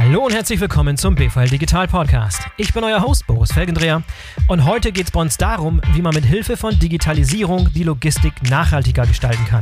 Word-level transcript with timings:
Hallo 0.00 0.26
und 0.26 0.32
herzlich 0.32 0.60
willkommen 0.60 0.96
zum 0.96 1.16
BVL 1.16 1.48
Digital 1.48 1.88
Podcast. 1.88 2.42
Ich 2.56 2.72
bin 2.72 2.84
euer 2.84 3.02
Host 3.02 3.26
Boris 3.26 3.52
Felgendreher 3.52 4.04
und 4.46 4.64
heute 4.64 4.92
geht 4.92 5.06
es 5.06 5.10
bei 5.10 5.20
uns 5.20 5.36
darum, 5.36 5.80
wie 5.92 6.02
man 6.02 6.14
mit 6.14 6.24
Hilfe 6.24 6.56
von 6.56 6.78
Digitalisierung 6.78 7.68
die 7.72 7.82
Logistik 7.82 8.32
nachhaltiger 8.48 9.04
gestalten 9.06 9.44
kann. 9.46 9.60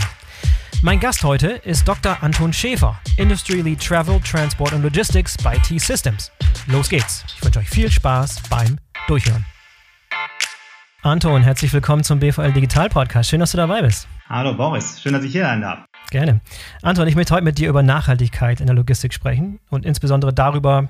Mein 0.82 1.00
Gast 1.00 1.25
heute 1.25 1.52
ist 1.52 1.88
Dr. 1.88 2.18
Anton 2.20 2.52
Schäfer, 2.52 3.00
Industry 3.16 3.62
Lead 3.62 3.82
Travel, 3.82 4.20
Transport 4.20 4.75
und 4.75 4.82
Logistics 4.82 5.38
bei 5.43 5.57
T-Systems. 5.57 6.30
Los 6.66 6.90
geht's. 6.90 7.25
Ich 7.34 7.43
wünsche 7.43 7.61
euch 7.61 7.71
viel 7.71 7.90
Spaß 7.90 8.43
beim 8.50 8.76
Durchhören. 9.08 9.46
Anton, 11.00 11.44
herzlich 11.44 11.72
willkommen 11.72 12.04
zum 12.04 12.21
BVL 12.21 12.53
Digital 12.53 12.90
Podcast. 12.90 13.30
Schön, 13.30 13.40
dass 13.40 13.53
du 13.53 13.57
dabei 13.57 13.80
bist. 13.80 14.07
Hallo 14.29 14.53
Boris, 14.53 15.00
schön, 15.00 15.14
dass 15.14 15.25
ich 15.25 15.32
hier 15.32 15.44
sein 15.44 15.62
darf. 15.62 15.79
Gerne. 16.10 16.40
Anton, 16.82 17.08
ich 17.08 17.16
möchte 17.16 17.34
heute 17.34 17.44
mit 17.44 17.58
dir 17.58 17.68
über 17.68 17.82
Nachhaltigkeit 17.82 18.60
in 18.60 18.66
der 18.66 18.76
Logistik 18.76 19.12
sprechen 19.12 19.58
und 19.70 19.84
insbesondere 19.84 20.32
darüber, 20.32 20.88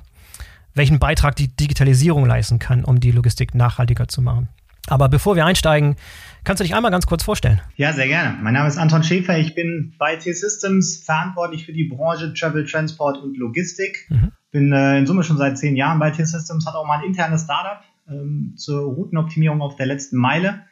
welchen 0.74 0.98
Beitrag 0.98 1.36
die 1.36 1.48
Digitalisierung 1.48 2.26
leisten 2.26 2.58
kann, 2.58 2.84
um 2.84 3.00
die 3.00 3.12
Logistik 3.12 3.54
nachhaltiger 3.54 4.08
zu 4.08 4.20
machen. 4.20 4.48
Aber 4.88 5.08
bevor 5.08 5.34
wir 5.34 5.44
einsteigen, 5.44 5.96
kannst 6.44 6.60
du 6.60 6.64
dich 6.64 6.74
einmal 6.74 6.92
ganz 6.92 7.06
kurz 7.06 7.24
vorstellen? 7.24 7.60
Ja, 7.74 7.92
sehr 7.92 8.06
gerne. 8.06 8.38
Mein 8.40 8.54
Name 8.54 8.68
ist 8.68 8.78
Anton 8.78 9.02
Schäfer. 9.02 9.36
Ich 9.38 9.54
bin 9.54 9.94
bei 9.98 10.16
T-Systems 10.16 11.02
verantwortlich 11.04 11.66
für 11.66 11.72
die 11.72 11.84
Branche 11.84 12.32
Travel, 12.34 12.64
Transport 12.66 13.18
und 13.18 13.36
Logistik. 13.36 14.06
Mhm. 14.10 14.32
Bin 14.52 14.72
äh, 14.72 14.98
in 14.98 15.06
Summe 15.06 15.24
schon 15.24 15.38
seit 15.38 15.58
zehn 15.58 15.74
Jahren 15.76 15.98
bei 15.98 16.10
T-Systems, 16.10 16.66
hat 16.66 16.74
auch 16.74 16.86
mal 16.86 17.00
ein 17.00 17.04
internes 17.04 17.42
Startup 17.42 17.82
ähm, 18.08 18.54
zur 18.56 18.82
Routenoptimierung 18.82 19.60
auf 19.60 19.74
der 19.74 19.86
letzten 19.86 20.18
Meile. 20.18 20.62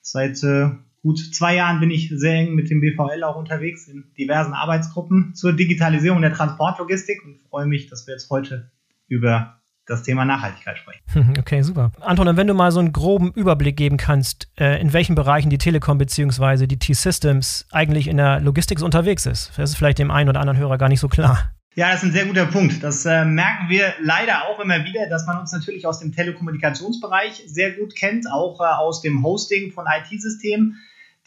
Seit 0.00 0.40
äh, 0.44 0.70
gut 1.06 1.20
zwei 1.32 1.54
Jahren 1.54 1.78
bin 1.78 1.92
ich 1.92 2.12
sehr 2.12 2.34
eng 2.34 2.56
mit 2.56 2.68
dem 2.68 2.80
BVL 2.80 3.22
auch 3.22 3.36
unterwegs 3.36 3.86
in 3.86 4.04
diversen 4.18 4.54
Arbeitsgruppen 4.54 5.36
zur 5.36 5.52
Digitalisierung 5.52 6.20
der 6.20 6.32
Transportlogistik 6.32 7.24
und 7.24 7.38
freue 7.48 7.66
mich, 7.66 7.88
dass 7.88 8.08
wir 8.08 8.14
jetzt 8.14 8.28
heute 8.28 8.72
über 9.06 9.60
das 9.86 10.02
Thema 10.02 10.24
Nachhaltigkeit 10.24 10.78
sprechen. 10.78 11.00
Okay, 11.38 11.62
super. 11.62 11.92
Anton, 12.00 12.36
wenn 12.36 12.48
du 12.48 12.54
mal 12.54 12.72
so 12.72 12.80
einen 12.80 12.92
groben 12.92 13.30
Überblick 13.34 13.76
geben 13.76 13.98
kannst, 13.98 14.48
äh, 14.58 14.80
in 14.80 14.92
welchen 14.92 15.14
Bereichen 15.14 15.48
die 15.48 15.58
Telekom 15.58 15.96
bzw. 15.96 16.66
die 16.66 16.78
T-Systems 16.78 17.68
eigentlich 17.70 18.08
in 18.08 18.16
der 18.16 18.40
Logistik 18.40 18.82
unterwegs 18.82 19.26
ist. 19.26 19.52
Das 19.56 19.70
ist 19.70 19.76
vielleicht 19.76 20.00
dem 20.00 20.10
einen 20.10 20.28
oder 20.28 20.40
anderen 20.40 20.58
Hörer 20.58 20.76
gar 20.76 20.88
nicht 20.88 20.98
so 20.98 21.06
klar. 21.06 21.52
Ja, 21.76 21.92
das 21.92 22.02
ist 22.02 22.08
ein 22.08 22.12
sehr 22.12 22.26
guter 22.26 22.46
Punkt. 22.46 22.82
Das 22.82 23.06
äh, 23.06 23.24
merken 23.24 23.68
wir 23.68 23.94
leider 24.00 24.48
auch 24.48 24.58
immer 24.58 24.84
wieder, 24.84 25.08
dass 25.08 25.24
man 25.26 25.38
uns 25.38 25.52
natürlich 25.52 25.86
aus 25.86 26.00
dem 26.00 26.10
Telekommunikationsbereich 26.10 27.44
sehr 27.46 27.74
gut 27.74 27.94
kennt, 27.94 28.28
auch 28.28 28.60
äh, 28.60 28.64
aus 28.64 29.02
dem 29.02 29.22
Hosting 29.22 29.70
von 29.70 29.84
IT-Systemen. 29.86 30.78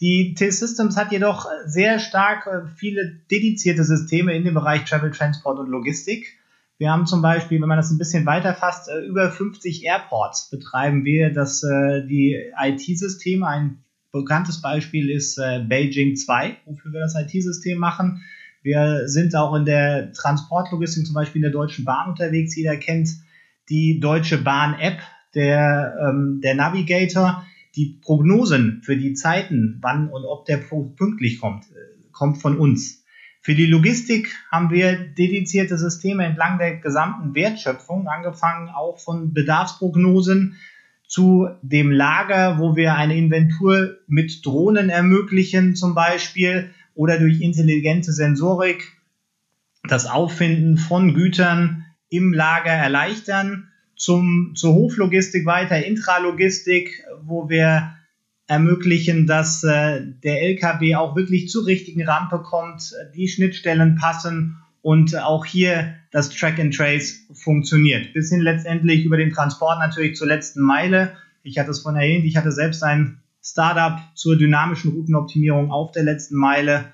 Die 0.02 0.34
T-Systems 0.34 0.96
hat 0.96 1.12
jedoch 1.12 1.46
sehr 1.66 2.00
stark 2.00 2.48
äh, 2.48 2.68
viele 2.76 3.20
dedizierte 3.30 3.84
Systeme 3.84 4.34
in 4.34 4.46
dem 4.46 4.54
Bereich 4.54 4.86
Travel, 4.86 5.12
Transport 5.12 5.60
und 5.60 5.70
Logistik. 5.70 6.38
Wir 6.78 6.90
haben 6.90 7.06
zum 7.06 7.22
Beispiel, 7.22 7.60
wenn 7.60 7.68
man 7.68 7.78
das 7.78 7.92
ein 7.92 7.98
bisschen 7.98 8.26
weiter 8.26 8.54
fasst, 8.54 8.88
äh, 8.88 9.06
über 9.06 9.30
50 9.30 9.84
Airports 9.84 10.50
betreiben 10.50 11.04
wir 11.04 11.34
das, 11.34 11.64
äh, 11.64 12.08
die 12.08 12.38
IT-Systeme. 12.58 13.46
Ein 13.46 13.84
bekanntes 14.14 14.62
Beispiel 14.62 15.12
ist 15.12 15.36
Beijing 15.36 16.16
2, 16.16 16.58
wofür 16.66 16.92
wir 16.92 17.02
das 17.02 17.14
IT-System 17.16 17.78
machen. 17.78 18.24
Wir 18.64 19.08
sind 19.08 19.36
auch 19.36 19.54
in 19.54 19.66
der 19.66 20.14
Transportlogistik, 20.14 21.06
zum 21.06 21.14
Beispiel 21.14 21.44
in 21.44 21.44
der 21.44 21.52
Deutschen 21.52 21.86
Bahn 21.86 22.10
unterwegs. 22.10 22.56
Jeder 22.56 22.76
kennt 22.78 23.08
die 23.70 24.00
Deutsche 24.00 24.40
Bahn-App, 24.40 25.00
der, 25.36 25.96
ähm, 26.02 26.42
der 26.44 26.56
Navigator 26.56 27.46
die 27.80 27.98
Prognosen 28.02 28.82
für 28.84 28.98
die 28.98 29.14
Zeiten, 29.14 29.78
wann 29.82 30.10
und 30.10 30.26
ob 30.26 30.46
der 30.46 30.58
pünktlich 30.58 31.40
kommt, 31.40 31.64
äh, 31.72 32.10
kommt 32.12 32.42
von 32.42 32.58
uns. 32.58 33.06
Für 33.42 33.56
die 33.56 33.68
Logistik 33.68 34.36
haben 34.52 34.70
wir 34.70 34.98
dedizierte 34.98 35.78
Systeme 35.78 36.26
entlang 36.26 36.58
der 36.58 36.76
gesamten 36.76 37.34
Wertschöpfung, 37.36 38.10
angefangen 38.10 38.68
auch 38.68 39.00
von 39.00 39.34
Bedarfsprognosen 39.34 40.58
zu 41.08 41.48
dem 41.62 41.90
Lager, 41.90 42.60
wo 42.60 42.76
wir 42.76 42.96
eine 42.96 43.16
Inventur 43.16 43.98
mit 44.08 44.46
Drohnen 44.46 44.90
ermöglichen 44.90 45.74
zum 45.74 45.96
Beispiel 45.96 46.72
oder 46.96 47.18
durch 47.18 47.40
intelligente 47.40 48.12
Sensorik 48.12 48.92
das 49.88 50.06
Auffinden 50.06 50.78
von 50.78 51.14
Gütern 51.14 51.86
im 52.10 52.34
Lager 52.34 52.72
erleichtern 52.72 53.69
zum, 54.00 54.54
zur 54.56 54.74
Hoflogistik 54.74 55.46
weiter, 55.46 55.86
Intralogistik, 55.86 57.04
wo 57.22 57.50
wir 57.50 57.94
ermöglichen, 58.48 59.28
dass 59.28 59.64
äh, 59.64 60.02
der 60.24 60.42
LKW 60.42 60.96
auch 60.96 61.16
wirklich 61.16 61.50
zur 61.50 61.68
richtigen 61.68 62.08
Rampe 62.08 62.40
kommt, 62.40 62.94
die 63.14 63.28
Schnittstellen 63.28 63.96
passen 63.96 64.58
und 64.82 65.16
auch 65.18 65.46
hier 65.46 65.94
das 66.12 66.30
Track 66.30 66.60
and 66.60 66.74
Trace 66.74 67.28
funktioniert. 67.34 68.14
Bis 68.14 68.30
hin 68.30 68.40
letztendlich 68.40 69.04
über 69.04 69.18
den 69.18 69.32
Transport 69.32 69.80
natürlich 69.80 70.16
zur 70.16 70.28
letzten 70.28 70.62
Meile. 70.62 71.12
Ich 71.44 71.60
hatte 71.60 71.72
es 71.72 71.82
vorhin 71.82 72.02
erwähnt, 72.02 72.26
ich 72.26 72.38
hatte 72.38 72.54
selbst 72.54 72.82
ein 72.84 73.20
Startup 73.44 74.00
zur 74.16 74.38
dynamischen 74.38 74.94
Routenoptimierung 74.94 75.72
auf 75.72 75.92
der 75.92 76.04
letzten 76.04 76.38
Meile 76.38 76.94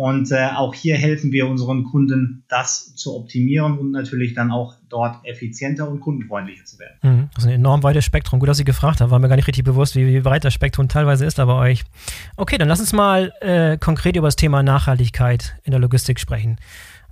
und 0.00 0.32
äh, 0.32 0.48
auch 0.56 0.72
hier 0.72 0.96
helfen 0.96 1.30
wir 1.30 1.46
unseren 1.46 1.84
Kunden, 1.84 2.42
das 2.48 2.94
zu 2.94 3.14
optimieren 3.14 3.76
und 3.76 3.90
natürlich 3.90 4.32
dann 4.32 4.50
auch 4.50 4.76
dort 4.88 5.22
effizienter 5.26 5.86
und 5.90 6.00
kundenfreundlicher 6.00 6.64
zu 6.64 6.78
werden. 6.78 6.96
Mhm. 7.02 7.28
Das 7.34 7.44
ist 7.44 7.50
ein 7.50 7.56
enorm 7.56 7.82
weites 7.82 8.06
Spektrum. 8.06 8.40
Gut, 8.40 8.48
dass 8.48 8.56
Sie 8.56 8.64
gefragt 8.64 9.02
haben. 9.02 9.10
War 9.10 9.18
mir 9.18 9.28
gar 9.28 9.36
nicht 9.36 9.46
richtig 9.46 9.64
bewusst, 9.64 9.96
wie, 9.96 10.06
wie 10.06 10.24
weit 10.24 10.42
das 10.42 10.54
Spektrum 10.54 10.88
teilweise 10.88 11.26
ist 11.26 11.38
da 11.38 11.44
bei 11.44 11.52
euch. 11.52 11.84
Okay, 12.38 12.56
dann 12.56 12.66
lass 12.68 12.80
uns 12.80 12.94
mal 12.94 13.30
äh, 13.42 13.76
konkret 13.76 14.16
über 14.16 14.28
das 14.28 14.36
Thema 14.36 14.62
Nachhaltigkeit 14.62 15.56
in 15.64 15.70
der 15.72 15.80
Logistik 15.80 16.18
sprechen. 16.18 16.56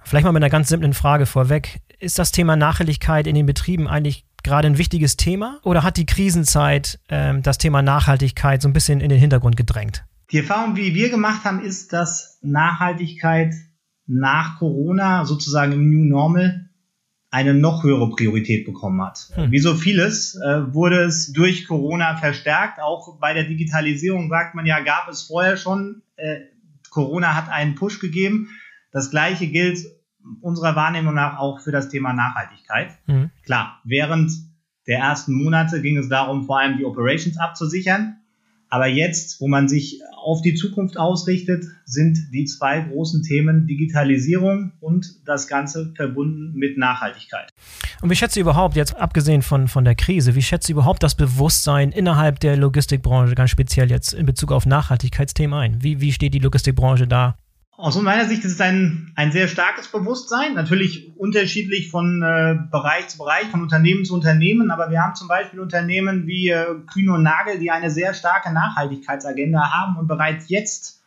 Vielleicht 0.02 0.24
mal 0.24 0.32
mit 0.32 0.42
einer 0.42 0.48
ganz 0.48 0.70
simplen 0.70 0.94
Frage 0.94 1.26
vorweg. 1.26 1.80
Ist 1.98 2.18
das 2.18 2.32
Thema 2.32 2.56
Nachhaltigkeit 2.56 3.26
in 3.26 3.34
den 3.34 3.44
Betrieben 3.44 3.86
eigentlich 3.86 4.24
gerade 4.42 4.66
ein 4.66 4.78
wichtiges 4.78 5.18
Thema 5.18 5.58
oder 5.62 5.82
hat 5.82 5.98
die 5.98 6.06
Krisenzeit 6.06 7.00
äh, 7.08 7.38
das 7.42 7.58
Thema 7.58 7.82
Nachhaltigkeit 7.82 8.62
so 8.62 8.68
ein 8.70 8.72
bisschen 8.72 9.02
in 9.02 9.10
den 9.10 9.18
Hintergrund 9.18 9.58
gedrängt? 9.58 10.04
Die 10.30 10.38
Erfahrung, 10.38 10.74
die 10.74 10.94
wir 10.94 11.08
gemacht 11.08 11.44
haben, 11.44 11.60
ist, 11.60 11.92
dass 11.92 12.38
Nachhaltigkeit 12.42 13.54
nach 14.06 14.58
Corona 14.58 15.24
sozusagen 15.24 15.72
im 15.72 15.90
New 15.90 16.04
Normal 16.04 16.68
eine 17.30 17.54
noch 17.54 17.82
höhere 17.82 18.10
Priorität 18.10 18.64
bekommen 18.64 19.02
hat. 19.02 19.30
Hm. 19.34 19.50
Wie 19.50 19.58
so 19.58 19.74
vieles 19.74 20.34
äh, 20.36 20.72
wurde 20.72 21.02
es 21.02 21.32
durch 21.32 21.66
Corona 21.66 22.16
verstärkt. 22.16 22.80
Auch 22.80 23.18
bei 23.18 23.34
der 23.34 23.44
Digitalisierung 23.44 24.30
sagt 24.30 24.54
man 24.54 24.66
ja, 24.66 24.80
gab 24.80 25.08
es 25.08 25.22
vorher 25.22 25.56
schon. 25.56 26.02
Äh, 26.16 26.40
Corona 26.90 27.34
hat 27.34 27.50
einen 27.50 27.74
Push 27.74 28.00
gegeben. 28.00 28.48
Das 28.92 29.10
gleiche 29.10 29.46
gilt 29.46 29.78
unserer 30.40 30.74
Wahrnehmung 30.74 31.14
nach 31.14 31.38
auch 31.38 31.60
für 31.60 31.72
das 31.72 31.90
Thema 31.90 32.12
Nachhaltigkeit. 32.14 32.98
Hm. 33.06 33.30
Klar, 33.44 33.80
während 33.84 34.32
der 34.86 35.00
ersten 35.00 35.34
Monate 35.34 35.82
ging 35.82 35.98
es 35.98 36.08
darum, 36.08 36.44
vor 36.44 36.58
allem 36.58 36.78
die 36.78 36.84
Operations 36.86 37.38
abzusichern. 37.38 38.16
Aber 38.70 38.86
jetzt, 38.86 39.40
wo 39.40 39.48
man 39.48 39.68
sich 39.68 40.00
auf 40.22 40.42
die 40.42 40.54
Zukunft 40.54 40.98
ausrichtet, 40.98 41.64
sind 41.84 42.18
die 42.32 42.44
zwei 42.44 42.80
großen 42.80 43.22
Themen 43.22 43.66
Digitalisierung 43.66 44.72
und 44.80 45.06
das 45.24 45.48
Ganze 45.48 45.92
verbunden 45.94 46.52
mit 46.54 46.76
Nachhaltigkeit. 46.76 47.50
Und 48.02 48.10
wie 48.10 48.16
schätzt 48.16 48.36
du 48.36 48.40
überhaupt, 48.40 48.76
jetzt 48.76 48.94
abgesehen 48.96 49.42
von, 49.42 49.68
von 49.68 49.84
der 49.84 49.94
Krise, 49.94 50.34
wie 50.34 50.42
schätzt 50.42 50.68
du 50.68 50.72
überhaupt 50.72 51.02
das 51.02 51.14
Bewusstsein 51.14 51.92
innerhalb 51.92 52.40
der 52.40 52.56
Logistikbranche, 52.56 53.34
ganz 53.34 53.50
speziell 53.50 53.90
jetzt 53.90 54.12
in 54.12 54.26
Bezug 54.26 54.52
auf 54.52 54.66
Nachhaltigkeitsthemen 54.66 55.58
ein? 55.58 55.82
Wie, 55.82 56.00
wie 56.00 56.12
steht 56.12 56.34
die 56.34 56.38
Logistikbranche 56.38 57.06
da? 57.06 57.36
Aus 57.80 57.94
meiner 58.02 58.24
Sicht 58.24 58.44
ist 58.44 58.54
es 58.54 58.60
ein, 58.60 59.12
ein 59.14 59.30
sehr 59.30 59.46
starkes 59.46 59.86
Bewusstsein, 59.86 60.54
natürlich 60.54 61.16
unterschiedlich 61.16 61.92
von 61.92 62.20
äh, 62.22 62.56
Bereich 62.72 63.06
zu 63.06 63.18
Bereich, 63.18 63.46
von 63.52 63.62
Unternehmen 63.62 64.04
zu 64.04 64.14
Unternehmen, 64.14 64.72
aber 64.72 64.90
wir 64.90 65.00
haben 65.00 65.14
zum 65.14 65.28
Beispiel 65.28 65.60
Unternehmen 65.60 66.26
wie 66.26 66.48
äh, 66.48 66.74
Kühn 66.92 67.08
und 67.08 67.22
Nagel, 67.22 67.60
die 67.60 67.70
eine 67.70 67.92
sehr 67.92 68.14
starke 68.14 68.52
Nachhaltigkeitsagenda 68.52 69.70
haben 69.70 69.96
und 69.96 70.08
bereits 70.08 70.48
jetzt 70.48 71.04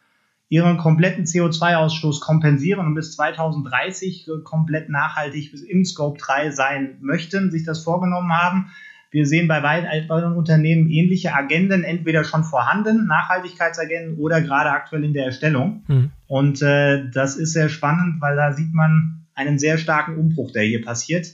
ihren 0.47 0.77
kompletten 0.77 1.25
CO2-Ausstoß 1.25 2.21
kompensieren 2.21 2.87
und 2.87 2.95
bis 2.95 3.17
2030 3.17 4.29
äh, 4.29 4.31
komplett 4.45 4.87
nachhaltig 4.87 5.53
im 5.67 5.83
Scope 5.83 6.19
3 6.19 6.51
sein 6.51 6.97
möchten, 7.01 7.51
sich 7.51 7.65
das 7.65 7.83
vorgenommen 7.83 8.31
haben. 8.31 8.71
Wir 9.11 9.25
sehen 9.25 9.49
bei 9.49 9.61
weiteren 9.61 10.37
Unternehmen 10.37 10.89
ähnliche 10.89 11.33
Agenden, 11.33 11.83
entweder 11.83 12.23
schon 12.23 12.45
vorhanden, 12.45 13.07
Nachhaltigkeitsagenden 13.07 14.17
oder 14.17 14.41
gerade 14.41 14.71
aktuell 14.71 15.03
in 15.03 15.13
der 15.13 15.25
Erstellung. 15.25 15.83
Mhm. 15.87 16.11
Und 16.27 16.61
äh, 16.61 17.09
das 17.11 17.35
ist 17.35 17.51
sehr 17.51 17.67
spannend, 17.67 18.21
weil 18.21 18.37
da 18.37 18.53
sieht 18.53 18.73
man 18.73 19.25
einen 19.33 19.59
sehr 19.59 19.77
starken 19.77 20.17
Umbruch, 20.17 20.51
der 20.51 20.63
hier 20.63 20.81
passiert. 20.81 21.27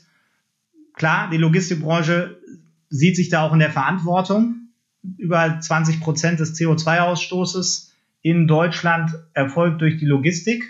Klar, 0.95 1.29
die 1.29 1.37
Logistikbranche 1.37 2.37
sieht 2.89 3.15
sich 3.15 3.29
da 3.29 3.43
auch 3.43 3.53
in 3.53 3.59
der 3.59 3.69
Verantwortung. 3.69 4.55
Über 5.17 5.59
20 5.59 6.01
Prozent 6.01 6.39
des 6.39 6.59
CO2-Ausstoßes 6.59 7.91
in 8.23 8.47
Deutschland 8.47 9.11
erfolgt 9.33 9.81
durch 9.81 9.97
die 9.97 10.05
Logistik. 10.05 10.63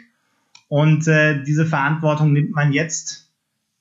Und 0.68 1.08
äh, 1.08 1.42
diese 1.44 1.66
Verantwortung 1.66 2.34
nimmt 2.34 2.52
man 2.52 2.74
jetzt 2.74 3.32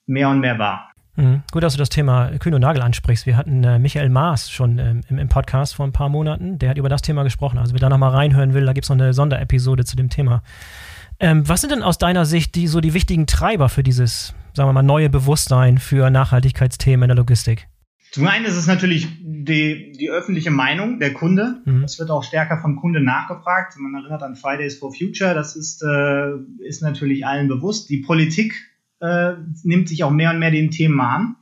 mehr 0.07 0.29
und 0.29 0.39
mehr 0.39 0.61
wahr. 0.61 0.93
Mhm. 1.17 1.43
Gut, 1.51 1.63
dass 1.63 1.73
du 1.73 1.79
das 1.79 1.89
Thema 1.89 2.31
Kühn 2.39 2.55
und 2.55 2.61
Nagel 2.61 2.83
ansprichst. 2.83 3.27
Wir 3.27 3.37
hatten 3.37 3.65
äh, 3.65 3.79
Michael 3.79 4.11
Maas 4.11 4.51
schon 4.51 4.79
ähm, 4.79 5.01
im, 5.09 5.19
im, 5.19 5.29
Podcast 5.29 5.75
vor 5.75 5.87
ein 5.87 5.93
paar 5.93 6.09
Monaten. 6.09 6.59
Der 6.59 6.71
hat 6.71 6.79
über 6.79 6.89
das 6.89 7.03
Thema 7.03 7.23
gesprochen. 7.25 7.59
Also 7.59 7.73
wer 7.73 7.81
da 7.81 7.89
nochmal 7.89 8.11
reinhören 8.11 8.55
will, 8.55 8.67
da 8.67 8.73
gibt 8.73 8.85
es 8.85 8.91
noch 8.91 8.97
eine 8.97 9.13
Sonderepisode 9.15 9.85
zu 9.85 9.97
dem 9.97 10.11
Thema. 10.11 10.43
Ähm, 11.19 11.49
was 11.49 11.63
sind 11.63 11.73
denn 11.73 11.83
aus 11.83 11.99
deiner 11.99 12.27
Sicht 12.27 12.55
die, 12.55 12.67
so 12.67 12.81
die 12.81 12.93
wichtigen 12.93 13.27
Treiber 13.27 13.69
für 13.69 13.83
dieses, 13.83 14.35
sagen 14.53 14.69
wir 14.69 14.75
mal, 14.75 14.83
neue 14.83 15.09
Bewusstsein 15.09 15.79
für 15.79 16.11
Nachhaltigkeitsthemen 16.11 17.05
in 17.05 17.09
der 17.09 17.17
Logistik? 17.17 17.69
Zum 18.13 18.27
einen 18.27 18.45
ist 18.45 18.57
es 18.57 18.67
natürlich 18.67 19.09
die, 19.21 19.93
die 19.93 20.11
öffentliche 20.11 20.51
Meinung 20.51 20.99
der 20.99 21.13
Kunde. 21.13 21.61
Mhm. 21.65 21.83
Das 21.83 21.99
wird 21.99 22.11
auch 22.11 22.23
stärker 22.23 22.59
vom 22.59 22.77
Kunde 22.77 23.01
nachgefragt. 23.01 23.75
Man 23.79 23.95
erinnert 23.95 24.23
an 24.23 24.37
Fridays 24.37 24.79
for 24.79 24.93
Future. 24.93 25.35
Das 25.35 25.57
ist, 25.57 25.83
äh, 25.83 26.33
ist 26.67 26.83
natürlich 26.83 27.27
allen 27.27 27.49
bewusst. 27.49 27.89
Die 27.91 27.99
Politik 27.99 28.55
äh, 29.01 29.35
nimmt 29.63 29.89
sich 29.89 30.05
auch 30.05 30.11
mehr 30.11 30.31
und 30.31 30.39
mehr 30.39 30.51
den 30.51 30.71
Themen 30.71 31.01
an. 31.01 31.37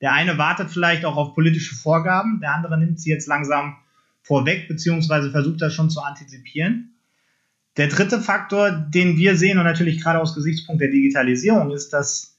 Der 0.00 0.12
eine 0.12 0.38
wartet 0.38 0.70
vielleicht 0.70 1.04
auch 1.04 1.16
auf 1.16 1.34
politische 1.34 1.74
Vorgaben, 1.74 2.40
der 2.40 2.54
andere 2.54 2.78
nimmt 2.78 3.00
sie 3.00 3.10
jetzt 3.10 3.26
langsam 3.26 3.76
vorweg, 4.22 4.68
beziehungsweise 4.68 5.30
versucht 5.30 5.60
das 5.60 5.74
schon 5.74 5.90
zu 5.90 6.00
antizipieren. 6.00 6.94
Der 7.76 7.88
dritte 7.88 8.20
Faktor, 8.20 8.70
den 8.70 9.16
wir 9.16 9.36
sehen 9.36 9.58
und 9.58 9.64
natürlich 9.64 10.02
gerade 10.02 10.20
aus 10.20 10.34
Gesichtspunkt 10.34 10.82
der 10.82 10.90
Digitalisierung, 10.90 11.70
ist, 11.70 11.90
dass 11.90 12.38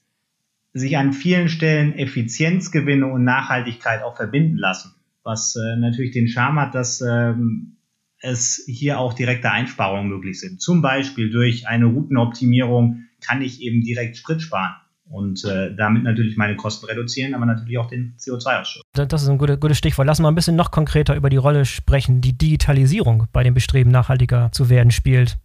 sich 0.72 0.96
an 0.96 1.12
vielen 1.12 1.48
Stellen 1.48 1.94
Effizienzgewinne 1.94 3.06
und 3.06 3.24
Nachhaltigkeit 3.24 4.02
auch 4.02 4.16
verbinden 4.16 4.56
lassen. 4.56 4.94
Was 5.22 5.56
äh, 5.56 5.76
natürlich 5.76 6.12
den 6.12 6.28
Charme 6.28 6.60
hat, 6.60 6.74
dass 6.74 7.00
ähm, 7.00 7.76
es 8.20 8.64
hier 8.66 8.98
auch 8.98 9.14
direkte 9.14 9.50
Einsparungen 9.50 10.08
möglich 10.08 10.38
sind. 10.38 10.60
Zum 10.60 10.82
Beispiel 10.82 11.30
durch 11.30 11.66
eine 11.66 11.86
Routenoptimierung 11.86 13.04
kann 13.20 13.42
ich 13.42 13.60
eben 13.60 13.82
direkt 13.82 14.16
Sprit 14.16 14.42
sparen 14.42 14.74
und 15.10 15.44
äh, 15.44 15.74
damit 15.74 16.04
natürlich 16.04 16.36
meine 16.36 16.56
Kosten 16.56 16.86
reduzieren, 16.86 17.34
aber 17.34 17.44
natürlich 17.44 17.78
auch 17.78 17.88
den 17.88 18.14
CO2-Ausstoß. 18.18 18.82
Das 18.92 19.22
ist 19.22 19.28
ein 19.28 19.38
gutes, 19.38 19.58
gutes 19.58 19.76
Stichwort. 19.76 20.06
Lassen 20.06 20.22
wir 20.22 20.28
ein 20.28 20.34
bisschen 20.34 20.56
noch 20.56 20.70
konkreter 20.70 21.16
über 21.16 21.30
die 21.30 21.36
Rolle 21.36 21.64
sprechen, 21.64 22.20
die 22.20 22.36
Digitalisierung 22.36 23.26
bei 23.32 23.42
dem 23.42 23.54
Bestreben, 23.54 23.90
nachhaltiger 23.90 24.50
zu 24.52 24.70
werden, 24.70 24.92
spielt. 24.92 25.38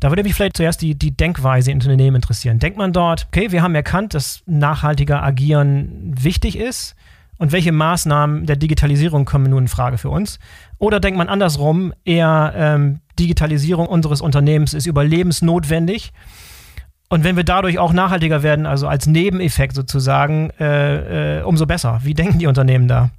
Da 0.00 0.10
würde 0.10 0.24
mich 0.24 0.34
vielleicht 0.34 0.56
zuerst 0.56 0.82
die, 0.82 0.96
die 0.96 1.16
Denkweise 1.16 1.70
in 1.70 1.76
Unternehmen 1.76 2.16
interessieren. 2.16 2.58
Denkt 2.58 2.76
man 2.76 2.92
dort, 2.92 3.26
okay, 3.28 3.52
wir 3.52 3.62
haben 3.62 3.74
erkannt, 3.74 4.14
dass 4.14 4.42
nachhaltiger 4.46 5.22
Agieren 5.22 6.14
wichtig 6.18 6.58
ist 6.58 6.96
und 7.38 7.52
welche 7.52 7.70
Maßnahmen 7.70 8.46
der 8.46 8.56
Digitalisierung 8.56 9.26
kommen 9.26 9.50
nun 9.50 9.64
in 9.64 9.68
Frage 9.68 9.98
für 9.98 10.10
uns? 10.10 10.38
Oder 10.78 11.00
denkt 11.00 11.18
man 11.18 11.28
andersrum, 11.28 11.92
eher 12.04 12.52
ähm, 12.56 13.00
Digitalisierung 13.18 13.86
unseres 13.86 14.20
Unternehmens 14.20 14.74
ist 14.74 14.86
überlebensnotwendig 14.86 16.12
und 17.12 17.24
wenn 17.24 17.36
wir 17.36 17.44
dadurch 17.44 17.78
auch 17.78 17.92
nachhaltiger 17.92 18.42
werden, 18.42 18.64
also 18.64 18.88
als 18.88 19.06
Nebeneffekt 19.06 19.74
sozusagen, 19.74 20.48
äh, 20.58 21.40
äh, 21.40 21.42
umso 21.42 21.66
besser. 21.66 22.00
Wie 22.04 22.14
denken 22.14 22.38
die 22.38 22.46
Unternehmen 22.46 22.88
da? 22.88 23.10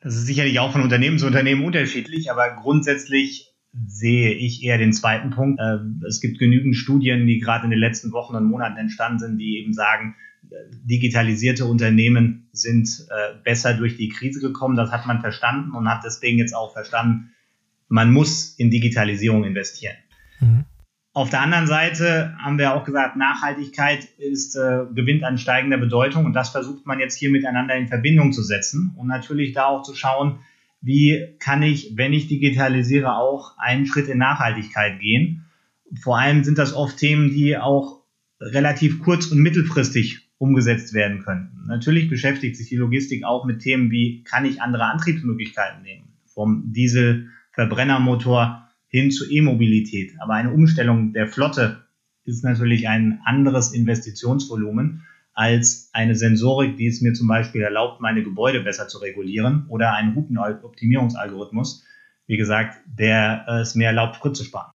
Das 0.00 0.14
ist 0.14 0.26
sicherlich 0.26 0.60
auch 0.60 0.70
von 0.70 0.80
Unternehmen 0.80 1.18
zu 1.18 1.26
Unternehmen 1.26 1.64
unterschiedlich, 1.64 2.30
aber 2.30 2.54
grundsätzlich 2.54 3.52
sehe 3.88 4.32
ich 4.34 4.62
eher 4.62 4.78
den 4.78 4.92
zweiten 4.92 5.30
Punkt. 5.30 5.58
Äh, 5.60 5.78
es 6.06 6.20
gibt 6.20 6.38
genügend 6.38 6.76
Studien, 6.76 7.26
die 7.26 7.40
gerade 7.40 7.64
in 7.64 7.70
den 7.70 7.80
letzten 7.80 8.12
Wochen 8.12 8.36
und 8.36 8.44
Monaten 8.44 8.76
entstanden 8.76 9.18
sind, 9.18 9.38
die 9.38 9.58
eben 9.58 9.72
sagen, 9.72 10.14
digitalisierte 10.84 11.64
Unternehmen 11.64 12.48
sind 12.52 12.88
äh, 13.10 13.42
besser 13.42 13.74
durch 13.74 13.96
die 13.96 14.08
Krise 14.08 14.40
gekommen. 14.40 14.76
Das 14.76 14.92
hat 14.92 15.04
man 15.04 15.20
verstanden 15.20 15.72
und 15.72 15.88
hat 15.88 16.04
deswegen 16.04 16.38
jetzt 16.38 16.54
auch 16.54 16.72
verstanden, 16.72 17.32
man 17.88 18.12
muss 18.12 18.54
in 18.56 18.70
Digitalisierung 18.70 19.42
investieren. 19.42 19.96
Mhm. 20.38 20.64
Auf 21.16 21.30
der 21.30 21.42
anderen 21.42 21.68
Seite 21.68 22.36
haben 22.42 22.58
wir 22.58 22.74
auch 22.74 22.82
gesagt, 22.82 23.16
Nachhaltigkeit 23.16 24.04
ist, 24.18 24.56
äh, 24.56 24.80
gewinnt 24.92 25.22
an 25.22 25.38
steigender 25.38 25.78
Bedeutung 25.78 26.24
und 26.24 26.32
das 26.32 26.48
versucht 26.48 26.86
man 26.86 26.98
jetzt 26.98 27.16
hier 27.16 27.30
miteinander 27.30 27.76
in 27.76 27.86
Verbindung 27.86 28.32
zu 28.32 28.42
setzen 28.42 28.92
und 28.96 29.06
natürlich 29.06 29.52
da 29.52 29.66
auch 29.66 29.84
zu 29.84 29.94
schauen, 29.94 30.40
wie 30.80 31.36
kann 31.38 31.62
ich, 31.62 31.92
wenn 31.96 32.12
ich 32.12 32.26
digitalisiere, 32.26 33.16
auch 33.16 33.56
einen 33.58 33.86
Schritt 33.86 34.08
in 34.08 34.18
Nachhaltigkeit 34.18 34.98
gehen. 34.98 35.46
Vor 36.02 36.18
allem 36.18 36.42
sind 36.42 36.58
das 36.58 36.74
oft 36.74 36.96
Themen, 36.98 37.30
die 37.30 37.56
auch 37.56 38.02
relativ 38.40 39.00
kurz- 39.00 39.28
und 39.28 39.38
mittelfristig 39.38 40.28
umgesetzt 40.38 40.94
werden 40.94 41.22
können. 41.22 41.64
Natürlich 41.68 42.10
beschäftigt 42.10 42.56
sich 42.56 42.68
die 42.68 42.76
Logistik 42.76 43.24
auch 43.24 43.44
mit 43.44 43.60
Themen 43.60 43.92
wie, 43.92 44.24
kann 44.24 44.44
ich 44.44 44.60
andere 44.60 44.86
Antriebsmöglichkeiten 44.86 45.84
nehmen? 45.84 46.08
Vom 46.26 46.72
Diesel-Verbrennermotor 46.72 48.63
hin 48.94 49.10
zu 49.10 49.28
E-Mobilität. 49.28 50.12
Aber 50.20 50.34
eine 50.34 50.52
Umstellung 50.52 51.12
der 51.12 51.26
Flotte 51.26 51.84
ist 52.24 52.44
natürlich 52.44 52.86
ein 52.88 53.20
anderes 53.24 53.72
Investitionsvolumen 53.72 55.02
als 55.32 55.90
eine 55.92 56.14
Sensorik, 56.14 56.76
die 56.76 56.86
es 56.86 57.00
mir 57.00 57.12
zum 57.12 57.26
Beispiel 57.26 57.62
erlaubt, 57.62 58.00
meine 58.00 58.22
Gebäude 58.22 58.60
besser 58.60 58.86
zu 58.86 58.98
regulieren 58.98 59.66
oder 59.68 59.94
ein 59.94 60.12
Routenoptimierungsalgorithmus, 60.12 61.84
wie 62.28 62.36
gesagt, 62.36 62.78
der 62.86 63.44
es 63.48 63.74
mir 63.74 63.88
erlaubt, 63.88 64.14
Sprit 64.14 64.36
zu 64.36 64.44
sparen. 64.44 64.70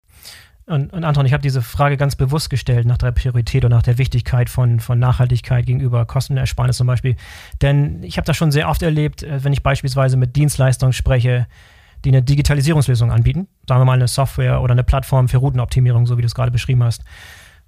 Und, 0.66 0.92
und 0.92 1.02
Anton, 1.02 1.26
ich 1.26 1.32
habe 1.32 1.42
diese 1.42 1.60
Frage 1.60 1.96
ganz 1.96 2.14
bewusst 2.14 2.50
gestellt 2.50 2.86
nach 2.86 2.98
der 2.98 3.10
Priorität 3.10 3.64
und 3.64 3.72
nach 3.72 3.82
der 3.82 3.98
Wichtigkeit 3.98 4.48
von, 4.48 4.78
von 4.78 4.98
Nachhaltigkeit 5.00 5.66
gegenüber 5.66 6.06
Kostenersparnis 6.06 6.76
zum 6.76 6.86
Beispiel. 6.86 7.16
Denn 7.60 8.02
ich 8.04 8.16
habe 8.16 8.26
das 8.26 8.36
schon 8.36 8.52
sehr 8.52 8.68
oft 8.68 8.82
erlebt, 8.82 9.24
äh, 9.24 9.42
wenn 9.42 9.52
ich 9.52 9.64
beispielsweise 9.64 10.16
mit 10.16 10.36
Dienstleistungen 10.36 10.92
spreche, 10.92 11.48
die 12.04 12.10
eine 12.10 12.22
Digitalisierungslösung 12.22 13.10
anbieten. 13.10 13.48
Sagen 13.68 13.80
wir 13.80 13.84
mal 13.84 13.94
eine 13.94 14.08
Software 14.08 14.60
oder 14.60 14.72
eine 14.72 14.84
Plattform 14.84 15.28
für 15.28 15.38
Routenoptimierung, 15.38 16.06
so 16.06 16.16
wie 16.16 16.22
du 16.22 16.26
es 16.26 16.34
gerade 16.34 16.50
beschrieben 16.50 16.82
hast. 16.84 17.02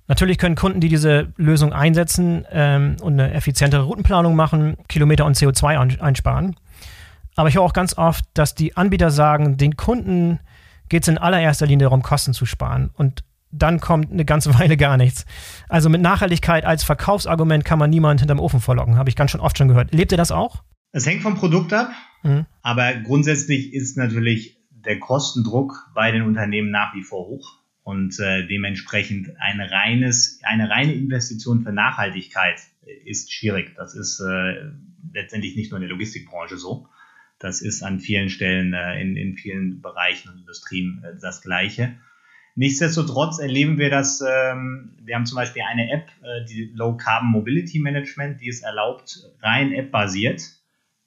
Natürlich 0.08 0.38
können 0.38 0.54
Kunden, 0.54 0.80
die 0.80 0.88
diese 0.88 1.32
Lösung 1.36 1.72
einsetzen 1.72 2.46
ähm, 2.50 2.96
und 3.00 3.14
eine 3.14 3.32
effizientere 3.32 3.82
Routenplanung 3.82 4.36
machen, 4.36 4.76
Kilometer 4.88 5.24
und 5.24 5.36
CO2 5.36 6.00
einsparen. 6.00 6.56
Aber 7.34 7.48
ich 7.48 7.56
höre 7.56 7.62
auch 7.62 7.72
ganz 7.72 7.98
oft, 7.98 8.24
dass 8.34 8.54
die 8.54 8.76
Anbieter 8.76 9.10
sagen, 9.10 9.56
den 9.56 9.76
Kunden 9.76 10.38
geht 10.88 11.02
es 11.02 11.08
in 11.08 11.18
allererster 11.18 11.66
Linie 11.66 11.86
darum, 11.86 12.02
Kosten 12.02 12.32
zu 12.32 12.46
sparen. 12.46 12.90
Und 12.94 13.24
dann 13.50 13.80
kommt 13.80 14.12
eine 14.12 14.24
ganze 14.24 14.54
Weile 14.58 14.76
gar 14.76 14.96
nichts. 14.96 15.26
Also 15.68 15.88
mit 15.88 16.00
Nachhaltigkeit 16.00 16.64
als 16.64 16.84
Verkaufsargument 16.84 17.64
kann 17.64 17.78
man 17.78 17.90
niemand 17.90 18.20
hinterm 18.20 18.40
Ofen 18.40 18.60
vorlocken, 18.60 18.96
habe 18.96 19.08
ich 19.08 19.16
ganz 19.16 19.32
schon 19.32 19.40
oft 19.40 19.58
schon 19.58 19.68
gehört. 19.68 19.92
Lebt 19.92 20.12
ihr 20.12 20.18
das 20.18 20.30
auch? 20.30 20.62
Es 20.92 21.04
hängt 21.04 21.22
vom 21.22 21.36
Produkt 21.36 21.72
ab. 21.72 21.90
Mhm. 22.22 22.46
Aber 22.62 22.94
grundsätzlich 22.94 23.72
ist 23.72 23.96
natürlich 23.96 24.58
der 24.70 24.98
Kostendruck 24.98 25.90
bei 25.94 26.12
den 26.12 26.22
Unternehmen 26.22 26.70
nach 26.70 26.94
wie 26.94 27.02
vor 27.02 27.26
hoch 27.26 27.60
und 27.82 28.18
äh, 28.20 28.46
dementsprechend 28.46 29.30
ein 29.38 29.60
reines, 29.60 30.40
eine 30.42 30.70
reine 30.70 30.94
Investition 30.94 31.62
für 31.62 31.72
Nachhaltigkeit 31.72 32.60
ist 33.04 33.32
schwierig. 33.32 33.74
Das 33.76 33.94
ist 33.94 34.20
äh, 34.20 34.70
letztendlich 35.12 35.56
nicht 35.56 35.70
nur 35.70 35.78
in 35.78 35.82
der 35.82 35.90
Logistikbranche 35.90 36.56
so. 36.56 36.88
Das 37.38 37.60
ist 37.60 37.82
an 37.82 38.00
vielen 38.00 38.28
Stellen 38.28 38.72
äh, 38.72 39.00
in, 39.00 39.16
in 39.16 39.36
vielen 39.36 39.82
Bereichen 39.82 40.30
und 40.30 40.38
Industrien 40.38 41.04
äh, 41.04 41.18
das 41.20 41.42
Gleiche. 41.42 41.96
Nichtsdestotrotz 42.54 43.38
erleben 43.38 43.76
wir 43.78 43.90
das, 43.90 44.22
ähm, 44.22 44.96
wir 45.02 45.14
haben 45.14 45.26
zum 45.26 45.36
Beispiel 45.36 45.62
eine 45.68 45.90
App, 45.90 46.08
äh, 46.22 46.44
die 46.46 46.72
Low 46.74 46.96
Carbon 46.96 47.28
Mobility 47.30 47.78
Management, 47.78 48.40
die 48.40 48.48
es 48.48 48.62
erlaubt, 48.62 49.30
rein 49.42 49.72
App-basiert, 49.72 50.42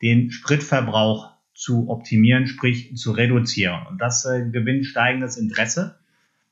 den 0.01 0.31
Spritverbrauch 0.31 1.31
zu 1.53 1.89
optimieren, 1.89 2.47
sprich 2.47 2.95
zu 2.95 3.11
reduzieren. 3.11 3.85
Und 3.87 3.99
das 3.99 4.25
äh, 4.25 4.49
gewinnt 4.49 4.85
steigendes 4.85 5.37
Interesse. 5.37 5.99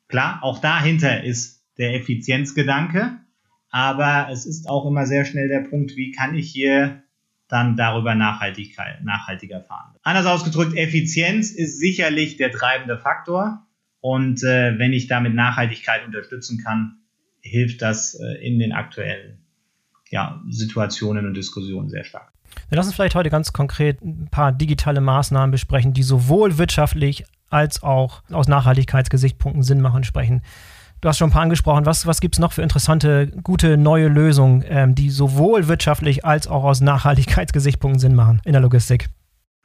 Klar, 0.08 0.40
auch 0.42 0.60
dahinter 0.60 1.24
ist 1.24 1.64
der 1.78 1.96
Effizienzgedanke, 1.96 3.18
aber 3.70 4.28
es 4.32 4.46
ist 4.46 4.70
auch 4.70 4.86
immer 4.86 5.06
sehr 5.06 5.26
schnell 5.26 5.48
der 5.48 5.62
Punkt, 5.62 5.96
wie 5.96 6.12
kann 6.12 6.36
ich 6.36 6.52
hier 6.52 7.04
dann 7.48 7.78
darüber 7.78 8.16
Nachhaltigkeit, 8.16 9.04
nachhaltiger 9.04 9.62
fahren. 9.62 9.96
Anders 10.04 10.26
ausgedrückt, 10.26 10.76
Effizienz 10.76 11.52
ist 11.52 11.80
sicherlich 11.80 12.38
der 12.38 12.52
treibende 12.52 12.98
Faktor. 12.98 13.66
Und 14.02 14.44
äh, 14.44 14.78
wenn 14.78 14.94
ich 14.94 15.08
damit 15.08 15.34
Nachhaltigkeit 15.34 16.06
unterstützen 16.06 16.62
kann, 16.62 17.00
hilft 17.42 17.82
das 17.82 18.16
äh, 18.16 18.46
in 18.46 18.60
den 18.60 18.74
aktuellen 18.74 19.40
ja, 20.10 20.42
Situationen 20.50 21.26
und 21.26 21.36
Diskussionen 21.36 21.90
sehr 21.90 22.04
stark. 22.04 22.32
Wir 22.70 22.76
lassen 22.76 22.90
uns 22.90 22.96
vielleicht 22.96 23.16
heute 23.16 23.30
ganz 23.30 23.54
konkret 23.54 24.02
ein 24.02 24.28
paar 24.30 24.52
digitale 24.52 25.02
Maßnahmen 25.02 25.52
besprechen, 25.52 25.94
die 25.94 26.04
sowohl 26.04 26.58
wirtschaftlich 26.58 27.26
als 27.50 27.84
auch 27.84 28.24
aus 28.32 28.48
Nachhaltigkeitsgesichtspunkten 28.48 29.64
Sinn 29.64 29.82
machen, 29.82 30.04
sprechen. 30.04 30.42
Du 31.00 31.08
hast 31.08 31.20
schon 31.20 31.30
ein 31.30 31.34
paar 31.34 31.44
angesprochen. 31.44 31.86
Was, 31.86 32.08
was 32.08 32.22
gibt 32.22 32.36
es 32.36 32.40
noch 32.40 32.54
für 32.54 32.64
interessante, 32.64 33.28
gute 33.44 33.78
neue 33.78 34.08
Lösungen, 34.08 34.66
ähm, 34.68 34.96
die 34.96 35.12
sowohl 35.12 35.68
wirtschaftlich 35.68 36.26
als 36.26 36.48
auch 36.48 36.64
aus 36.64 36.82
Nachhaltigkeitsgesichtspunkten 36.82 38.00
Sinn 38.00 38.16
machen 38.16 38.42
in 38.46 38.54
der 38.54 38.62
Logistik? 38.62 39.08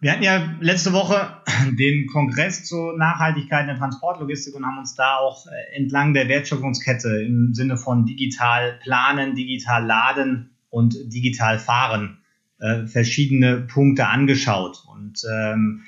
Wir 0.01 0.13
hatten 0.13 0.23
ja 0.23 0.43
letzte 0.61 0.93
Woche 0.93 1.43
den 1.79 2.07
Kongress 2.07 2.65
zur 2.65 2.99
Nachhaltigkeit 2.99 3.63
in 3.63 3.69
der 3.69 3.79
Transportlogistik 3.79 4.55
und 4.55 4.67
haben 4.67 4.79
uns 4.79 4.95
da 4.95 5.17
auch 5.17 5.47
äh, 5.47 5.77
entlang 5.77 6.13
der 6.13 6.29
Wertschöpfungskette 6.29 7.23
im 7.23 7.55
Sinne 7.55 7.77
von 7.77 8.05
digital 8.05 8.79
planen, 8.83 9.35
digital 9.35 9.87
laden 9.87 10.51
und 10.71 10.95
digital 11.07 11.59
fahren 11.59 12.22
äh, 12.63 12.87
verschiedene 12.87 13.59
Punkte 13.59 14.07
angeschaut. 14.07 14.85
Und 14.89 15.23
ähm, 15.31 15.83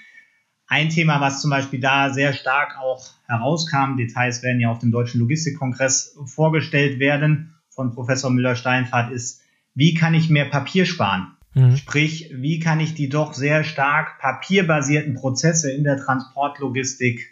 ein 0.66 0.88
Thema, 0.88 1.20
was 1.20 1.40
zum 1.40 1.50
Beispiel 1.50 1.80
da 1.80 2.12
sehr 2.12 2.32
stark 2.32 2.76
auch 2.78 3.06
herauskam, 3.26 3.96
Details 3.96 4.42
werden 4.42 4.60
ja 4.60 4.70
auf 4.70 4.80
dem 4.80 4.90
Deutschen 4.90 5.20
Logistikkongress 5.20 6.18
vorgestellt 6.26 6.98
werden 6.98 7.54
von 7.68 7.92
Professor 7.92 8.30
Müller-Steinfahrt, 8.30 9.12
ist, 9.12 9.42
wie 9.74 9.94
kann 9.94 10.14
ich 10.14 10.30
mehr 10.30 10.46
Papier 10.46 10.84
sparen? 10.84 11.36
Mhm. 11.54 11.76
Sprich, 11.76 12.30
wie 12.34 12.58
kann 12.58 12.80
ich 12.80 12.94
die 12.94 13.08
doch 13.08 13.34
sehr 13.34 13.62
stark 13.62 14.18
papierbasierten 14.18 15.14
Prozesse 15.14 15.72
in 15.72 15.84
der 15.84 15.98
Transportlogistik 15.98 17.30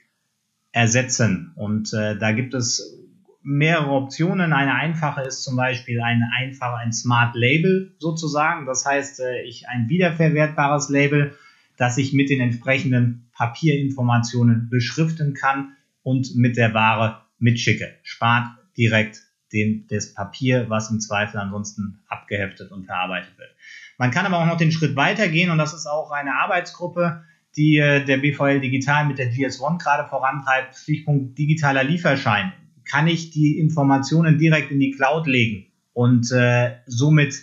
ersetzen? 0.70 1.52
Und 1.56 1.92
äh, 1.92 2.16
da 2.16 2.32
gibt 2.32 2.54
es 2.54 3.01
mehrere 3.42 3.90
Optionen. 3.90 4.52
Eine 4.52 4.75
einfache 4.75 5.22
ist 5.22 5.42
zum 5.42 5.56
Beispiel 5.56 6.00
ein 6.00 6.22
einfacher, 6.37 6.76
ein 6.76 6.92
Smart 6.92 7.34
Label 7.34 7.94
sozusagen. 7.99 8.66
Das 8.66 8.87
heißt, 8.87 9.20
äh, 9.20 9.42
ich 9.42 9.68
ein 9.68 9.88
wiederverwertbares 9.88 10.88
Label, 10.88 11.37
das 11.76 11.99
ich 11.99 12.12
mit 12.12 12.30
den 12.30 12.40
entsprechenden 12.40 13.30
Papierinformationen 13.34 14.68
beschriften 14.70 15.34
kann 15.34 15.76
und 16.02 16.37
mit 16.37 16.56
der 16.56 16.75
Ware 16.75 17.22
mitschicke. 17.38 17.96
Spart 18.02 18.49
direkt 18.76 19.22
den, 19.52 19.87
das 19.88 20.14
Papier, 20.14 20.66
was 20.68 20.90
im 20.90 21.00
Zweifel 21.00 21.38
ansonsten 21.38 22.00
abgeheftet 22.08 22.70
und 22.72 22.87
verarbeitet 22.87 23.37
wird. 23.38 23.50
Man 23.99 24.11
kann 24.11 24.26
aber 24.26 24.38
auch 24.38 24.46
noch 24.46 24.56
den 24.56 24.72
Schritt 24.72 24.96
weitergehen 24.96 25.50
und 25.50 25.58
das 25.58 25.75
ist 25.75 25.87
auch 25.87 26.11
eine 26.11 26.34
Arbeitsgruppe, 26.34 27.25
die 27.56 27.78
äh, 27.78 28.04
der 28.04 28.16
BVL 28.16 28.61
Digital 28.61 29.06
mit 29.06 29.18
der 29.18 29.30
GS1 29.30 29.78
gerade 29.78 30.08
vorantreibt. 30.08 30.75
Stichpunkt 30.75 31.37
digitaler 31.38 31.84
Lieferschein. 31.84 32.52
Kann 32.84 33.06
ich 33.08 33.30
die 33.30 33.58
Informationen 33.58 34.38
direkt 34.38 34.70
in 34.70 34.80
die 34.80 34.90
Cloud 34.92 35.26
legen 35.26 35.66
und 35.92 36.30
äh, 36.32 36.76
somit 36.86 37.34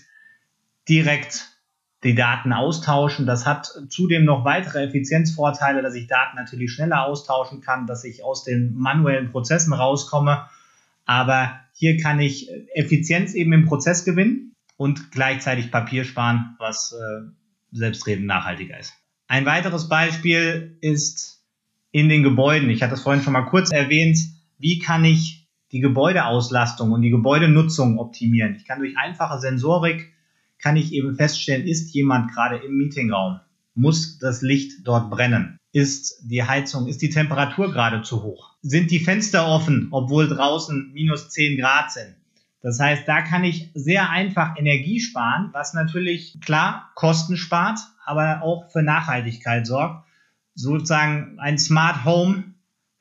direkt 0.87 1.49
die 2.03 2.15
Daten 2.15 2.53
austauschen. 2.53 3.25
Das 3.25 3.45
hat 3.45 3.69
zudem 3.89 4.25
noch 4.25 4.45
weitere 4.45 4.83
Effizienzvorteile, 4.83 5.81
dass 5.81 5.95
ich 5.95 6.07
Daten 6.07 6.37
natürlich 6.37 6.71
schneller 6.71 7.05
austauschen 7.05 7.61
kann, 7.61 7.87
dass 7.87 8.03
ich 8.03 8.23
aus 8.23 8.43
den 8.43 8.73
manuellen 8.75 9.31
Prozessen 9.31 9.73
rauskomme. 9.73 10.45
Aber 11.05 11.59
hier 11.73 11.97
kann 11.97 12.19
ich 12.19 12.49
Effizienz 12.73 13.33
eben 13.33 13.51
im 13.53 13.65
Prozess 13.65 14.05
gewinnen 14.05 14.55
und 14.77 15.11
gleichzeitig 15.11 15.71
Papier 15.71 16.05
sparen, 16.05 16.55
was 16.57 16.93
äh, 16.93 17.27
selbstredend 17.71 18.27
nachhaltiger 18.27 18.79
ist. 18.79 18.93
Ein 19.27 19.45
weiteres 19.45 19.89
Beispiel 19.89 20.77
ist 20.81 21.43
in 21.91 22.09
den 22.09 22.23
Gebäuden. 22.23 22.69
Ich 22.69 22.81
hatte 22.81 22.93
es 22.93 23.01
vorhin 23.01 23.23
schon 23.23 23.33
mal 23.33 23.45
kurz 23.45 23.71
erwähnt. 23.71 24.17
Wie 24.59 24.77
kann 24.77 25.05
ich 25.05 25.47
die 25.71 25.79
Gebäudeauslastung 25.79 26.91
und 26.91 27.01
die 27.01 27.09
Gebäudenutzung 27.09 27.97
optimieren? 27.97 28.55
Ich 28.55 28.65
kann 28.65 28.79
durch 28.79 28.97
einfache 28.97 29.39
Sensorik 29.39 30.13
kann 30.61 30.75
ich 30.75 30.91
eben 30.91 31.15
feststellen, 31.15 31.65
ist 31.65 31.93
jemand 31.93 32.33
gerade 32.33 32.57
im 32.57 32.75
Meetingraum? 32.75 33.39
Muss 33.73 34.19
das 34.19 34.41
Licht 34.41 34.85
dort 34.85 35.09
brennen? 35.09 35.57
Ist 35.71 36.21
die 36.29 36.43
Heizung, 36.43 36.87
ist 36.87 37.01
die 37.01 37.09
Temperatur 37.09 37.71
gerade 37.71 38.01
zu 38.01 38.23
hoch? 38.23 38.55
Sind 38.61 38.91
die 38.91 38.99
Fenster 38.99 39.47
offen, 39.47 39.87
obwohl 39.91 40.27
draußen 40.27 40.91
minus 40.93 41.29
10 41.29 41.57
Grad 41.57 41.91
sind? 41.91 42.15
Das 42.61 42.77
heißt, 42.77 43.07
da 43.07 43.21
kann 43.21 43.45
ich 43.45 43.71
sehr 43.73 44.09
einfach 44.09 44.57
Energie 44.57 44.99
sparen, 44.99 45.49
was 45.53 45.73
natürlich 45.73 46.41
klar 46.41 46.91
Kosten 46.95 47.37
spart, 47.37 47.79
aber 48.05 48.41
auch 48.41 48.69
für 48.69 48.83
Nachhaltigkeit 48.83 49.65
sorgt. 49.65 50.05
Sozusagen 50.55 51.39
ein 51.39 51.57
Smart 51.57 52.03
Home 52.03 52.55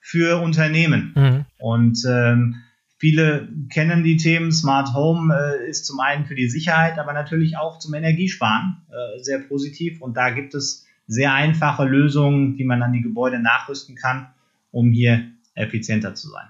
für 0.09 0.41
Unternehmen. 0.41 1.13
Mhm. 1.15 1.45
Und 1.59 1.99
ähm, 2.09 2.57
Viele 3.01 3.49
kennen 3.71 4.03
die 4.03 4.17
Themen. 4.17 4.51
Smart 4.51 4.93
Home 4.93 5.33
äh, 5.33 5.71
ist 5.71 5.87
zum 5.87 6.01
einen 6.01 6.27
für 6.27 6.35
die 6.35 6.49
Sicherheit, 6.49 6.99
aber 6.99 7.13
natürlich 7.13 7.57
auch 7.57 7.79
zum 7.79 7.95
Energiesparen 7.95 8.79
äh, 8.89 9.23
sehr 9.23 9.39
positiv. 9.39 10.03
Und 10.03 10.17
da 10.17 10.31
gibt 10.31 10.53
es 10.55 10.85
sehr 11.07 11.33
einfache 11.33 11.85
Lösungen, 11.85 12.57
die 12.57 12.65
man 12.65 12.83
an 12.83 12.93
die 12.93 13.01
Gebäude 13.01 13.39
nachrüsten 13.39 13.95
kann, 13.95 14.27
um 14.73 14.91
hier 14.91 15.29
effizienter 15.55 16.17
zu 16.17 16.29
sein. 16.29 16.49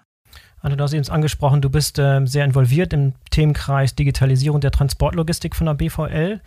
Anne, 0.61 0.79
du 0.79 0.85
hast 0.85 0.95
eben 0.95 1.07
angesprochen, 1.09 1.61
du 1.61 1.69
bist 1.69 1.99
äh, 1.99 2.25
sehr 2.25 2.47
involviert 2.47 2.95
im 2.95 3.13
Themenkreis 3.31 3.95
Digitalisierung 3.95 4.63
der 4.63 4.71
Transportlogistik 4.71 5.55
von 5.55 5.67
der 5.67 5.75
BVL. 5.75 6.41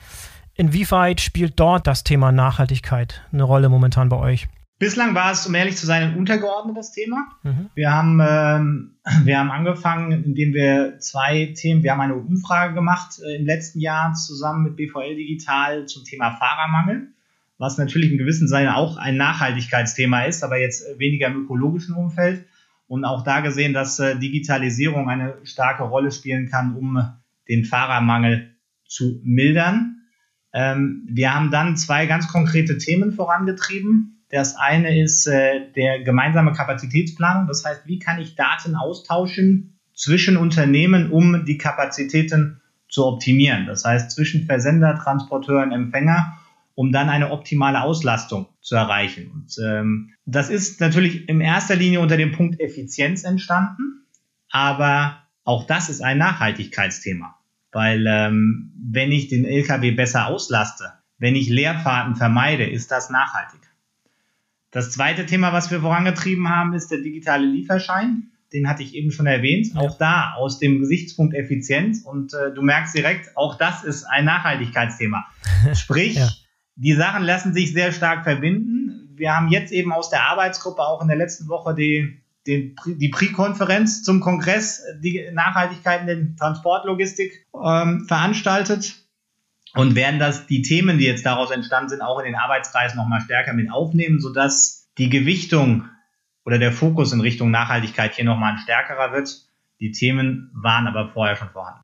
Inwieweit 0.56 1.22
spielt 1.22 1.60
dort 1.60 1.86
das 1.86 2.04
Thema 2.04 2.32
Nachhaltigkeit 2.32 3.22
eine 3.32 3.44
Rolle 3.44 3.70
momentan 3.70 4.10
bei 4.10 4.18
euch? 4.18 4.48
Bislang 4.82 5.14
war 5.14 5.32
es, 5.32 5.46
um 5.46 5.54
ehrlich 5.54 5.78
zu 5.78 5.86
sein, 5.86 6.02
ein 6.02 6.18
untergeordnetes 6.18 6.92
Thema. 6.92 7.28
Mhm. 7.44 7.70
Wir, 7.76 7.94
haben, 7.94 8.20
ähm, 8.20 8.96
wir 9.26 9.38
haben 9.38 9.52
angefangen, 9.52 10.24
indem 10.24 10.56
wir 10.56 10.98
zwei 10.98 11.54
Themen, 11.56 11.84
wir 11.84 11.92
haben 11.92 12.02
eine 12.02 12.16
Umfrage 12.16 12.74
gemacht 12.74 13.20
äh, 13.24 13.36
im 13.36 13.46
letzten 13.46 13.80
Jahr 13.80 14.16
zusammen 14.16 14.64
mit 14.64 14.78
BVL 14.78 15.16
Digital 15.16 15.86
zum 15.86 16.04
Thema 16.04 16.32
Fahrermangel, 16.32 17.10
was 17.60 17.78
natürlich 17.78 18.12
in 18.12 18.18
gewissem 18.18 18.48
Sinne 18.48 18.76
auch 18.76 18.98
ein 18.98 19.18
Nachhaltigkeitsthema 19.18 20.24
ist, 20.24 20.44
aber 20.44 20.58
jetzt 20.58 20.84
weniger 20.98 21.28
im 21.28 21.44
ökologischen 21.44 21.94
Umfeld. 21.94 22.48
Und 22.88 23.06
auch 23.06 23.24
da 23.24 23.42
gesehen, 23.42 23.74
dass 23.74 24.00
äh, 24.00 24.18
Digitalisierung 24.18 25.12
eine 25.12 25.36
starke 25.44 25.84
Rolle 25.84 26.12
spielen 26.12 26.50
kann, 26.50 26.76
um 26.76 27.08
den 27.48 27.66
Fahrermangel 27.66 28.56
zu 28.88 29.22
mildern. 29.24 30.08
Ähm, 30.54 31.08
wir 31.08 31.36
haben 31.36 31.52
dann 31.52 31.78
zwei 31.78 32.08
ganz 32.08 32.30
konkrete 32.30 32.80
Themen 32.80 33.12
vorangetrieben. 33.12 34.18
Das 34.32 34.56
eine 34.56 34.98
ist 34.98 35.28
äh, 35.28 35.72
der 35.76 36.04
gemeinsame 36.04 36.54
Kapazitätsplanung. 36.54 37.48
Das 37.48 37.66
heißt, 37.66 37.86
wie 37.86 38.00
kann 38.00 38.20
ich 38.20 38.36
Daten 38.36 38.76
austauschen 38.76 39.78
zwischen 39.94 40.38
Unternehmen, 40.38 41.12
um 41.12 41.44
die 41.46 41.58
Kapazitäten 41.58 42.62
zu 42.88 43.06
optimieren? 43.06 43.66
Das 43.68 43.84
heißt, 43.84 44.12
zwischen 44.12 44.46
Versender, 44.46 44.96
Transporteur 44.96 45.64
und 45.64 45.74
Empfänger, 45.74 46.38
um 46.76 46.94
dann 46.94 47.10
eine 47.10 47.32
optimale 47.32 47.82
Auslastung 47.82 48.48
zu 48.62 48.76
erreichen. 48.76 49.32
Und 49.32 49.56
ähm, 49.64 50.14
das 50.26 50.50
ist 50.50 50.80
natürlich 50.80 51.28
in 51.28 51.42
erster 51.42 51.76
Linie 51.76 52.00
unter 52.00 52.16
dem 52.16 52.32
Punkt 52.32 52.60
Effizienz 52.62 53.26
entstanden, 53.26 54.06
aber 54.50 55.24
auch 55.44 55.68
das 55.68 55.90
ist 55.90 56.02
ein 56.02 56.18
Nachhaltigkeitsthema. 56.18 57.38
Weil 57.74 58.06
ähm, 58.08 58.72
wenn 58.92 59.12
ich 59.12 59.28
den 59.28 59.46
Lkw 59.46 59.92
besser 59.92 60.28
auslaste, 60.28 60.94
wenn 61.18 61.36
ich 61.36 61.50
Leerfahrten 61.50 62.16
vermeide, 62.16 62.66
ist 62.66 62.92
das 62.92 63.10
nachhaltig. 63.10 63.62
Das 64.72 64.90
zweite 64.92 65.26
Thema, 65.26 65.52
was 65.52 65.70
wir 65.70 65.82
vorangetrieben 65.82 66.50
haben, 66.50 66.74
ist 66.74 66.92
der 66.92 67.00
digitale 67.00 67.46
Lieferschein. 67.46 68.32
Den 68.54 68.68
hatte 68.68 68.84
ich 68.84 68.96
eben 68.96 69.12
schon 69.12 69.28
erwähnt. 69.28 69.76
Auch 69.76 69.98
da 69.98 70.34
aus 70.36 70.60
dem 70.60 70.80
Gesichtspunkt 70.80 71.34
Effizienz. 71.34 72.04
Und 72.04 72.34
äh, 72.34 72.54
du 72.54 72.62
merkst 72.62 72.96
direkt, 72.96 73.36
auch 73.36 73.58
das 73.58 73.84
ist 73.84 74.06
ein 74.06 74.26
Nachhaltigkeitsthema. 74.26 75.26
Sprich, 75.74 76.16
ja. 76.16 76.30
die 76.76 76.94
Sachen 76.94 77.24
lassen 77.24 77.54
sich 77.54 77.74
sehr 77.74 77.92
stark 77.92 78.24
verbinden. 78.24 79.10
Wir 79.16 79.36
haben 79.36 79.50
jetzt 79.50 79.74
eben 79.74 79.92
aus 79.92 80.10
der 80.10 80.24
Arbeitsgruppe 80.24 80.82
auch 80.82 81.02
in 81.02 81.10
der 81.10 81.18
letzten 81.18 81.50
Woche 81.50 81.76
die, 81.76 82.22
die, 82.48 82.76
die 82.86 83.10
Pre-Konferenz 83.10 84.04
zum 84.04 84.22
Kongress 84.22 84.84
die 85.02 85.30
Nachhaltigkeit 85.34 86.02
in 86.02 86.08
der 86.08 86.36
Transportlogistik 86.38 87.46
ähm, 87.54 88.06
veranstaltet 88.08 89.01
und 89.76 89.96
werden 89.96 90.20
das, 90.20 90.48
die 90.48 90.62
Themen, 90.62 90.98
die 90.98 91.06
jetzt 91.06 91.26
daraus 91.26 91.52
entstanden 91.52 91.90
sind, 91.90 92.02
auch 92.02 92.20
in 92.20 92.26
den 92.26 92.36
Arbeitskreis 92.36 92.96
nochmal 92.96 93.22
stärker 93.22 93.54
mit 93.54 93.72
aufnehmen, 93.72 94.20
sodass 94.20 94.90
die 94.98 95.10
Gewichtung 95.10 95.86
oder 96.46 96.58
der 96.58 96.72
Fokus 96.72 97.14
in 97.14 97.22
Richtung 97.22 97.52
Nachhaltigkeit 97.52 98.16
hier 98.16 98.26
nochmal 98.26 98.54
ein 98.54 98.60
stärkerer 98.60 99.14
wird. 99.14 99.30
Die 99.80 99.92
Themen 99.92 100.52
waren 100.54 100.88
aber 100.88 101.10
vorher 101.10 101.36
schon 101.36 101.50
vorhanden. 101.50 101.82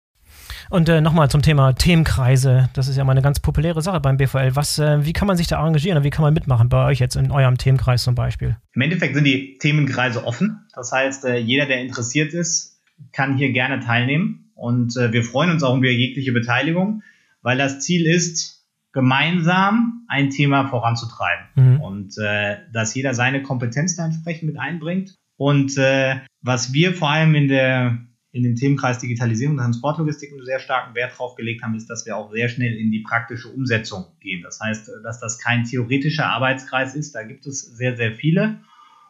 Und 0.69 0.89
äh, 0.89 0.99
nochmal 0.99 1.29
zum 1.29 1.41
Thema 1.41 1.73
Themenkreise. 1.73 2.69
Das 2.73 2.89
ist 2.89 2.97
ja 2.97 3.03
mal 3.05 3.13
eine 3.13 3.21
ganz 3.21 3.39
populäre 3.39 3.81
Sache 3.81 4.01
beim 4.01 4.17
BVL. 4.17 4.55
Was, 4.55 4.77
äh, 4.79 5.05
wie 5.05 5.13
kann 5.13 5.27
man 5.27 5.37
sich 5.37 5.47
da 5.47 5.65
engagieren? 5.65 6.03
Wie 6.03 6.09
kann 6.09 6.23
man 6.23 6.33
mitmachen 6.33 6.67
bei 6.67 6.87
euch 6.87 6.99
jetzt 6.99 7.15
in 7.15 7.31
eurem 7.31 7.57
Themenkreis 7.57 8.03
zum 8.03 8.15
Beispiel? 8.15 8.57
Im 8.73 8.81
Endeffekt 8.81 9.15
sind 9.15 9.23
die 9.23 9.57
Themenkreise 9.59 10.25
offen. 10.25 10.65
Das 10.75 10.91
heißt, 10.91 11.23
äh, 11.23 11.37
jeder, 11.37 11.67
der 11.67 11.79
interessiert 11.79 12.33
ist, 12.33 12.81
kann 13.13 13.37
hier 13.37 13.53
gerne 13.53 13.79
teilnehmen. 13.79 14.51
Und 14.55 14.97
äh, 14.97 15.13
wir 15.13 15.23
freuen 15.23 15.51
uns 15.51 15.63
auch 15.63 15.77
über 15.77 15.89
jegliche 15.89 16.33
Beteiligung 16.33 17.01
weil 17.41 17.57
das 17.57 17.79
Ziel 17.79 18.05
ist, 18.05 18.65
gemeinsam 18.93 20.05
ein 20.07 20.29
Thema 20.29 20.67
voranzutreiben 20.67 21.45
mhm. 21.55 21.81
und 21.81 22.17
äh, 22.17 22.57
dass 22.73 22.95
jeder 22.95 23.13
seine 23.13 23.43
Kompetenz 23.43 23.95
da 23.95 24.05
entsprechend 24.05 24.47
mit 24.47 24.59
einbringt. 24.59 25.15
Und 25.35 25.77
äh, 25.77 26.15
was 26.41 26.73
wir 26.73 26.93
vor 26.93 27.09
allem 27.09 27.35
in 27.35 27.47
der 27.47 27.99
in 28.31 28.43
dem 28.43 28.55
Themenkreis 28.55 28.99
Digitalisierung 28.99 29.55
und 29.55 29.63
Transportlogistik 29.63 30.31
einen 30.31 30.45
sehr 30.45 30.59
starken 30.59 30.95
Wert 30.95 31.17
drauf 31.17 31.35
gelegt 31.35 31.63
haben, 31.63 31.75
ist, 31.75 31.89
dass 31.89 32.05
wir 32.05 32.15
auch 32.15 32.31
sehr 32.31 32.49
schnell 32.49 32.73
in 32.75 32.91
die 32.91 32.99
praktische 32.99 33.47
Umsetzung 33.49 34.05
gehen. 34.19 34.43
Das 34.43 34.59
heißt, 34.59 34.91
dass 35.03 35.19
das 35.19 35.39
kein 35.39 35.63
theoretischer 35.63 36.27
Arbeitskreis 36.27 36.95
ist, 36.95 37.15
da 37.15 37.23
gibt 37.23 37.47
es 37.47 37.61
sehr, 37.61 37.97
sehr 37.97 38.13
viele. 38.13 38.59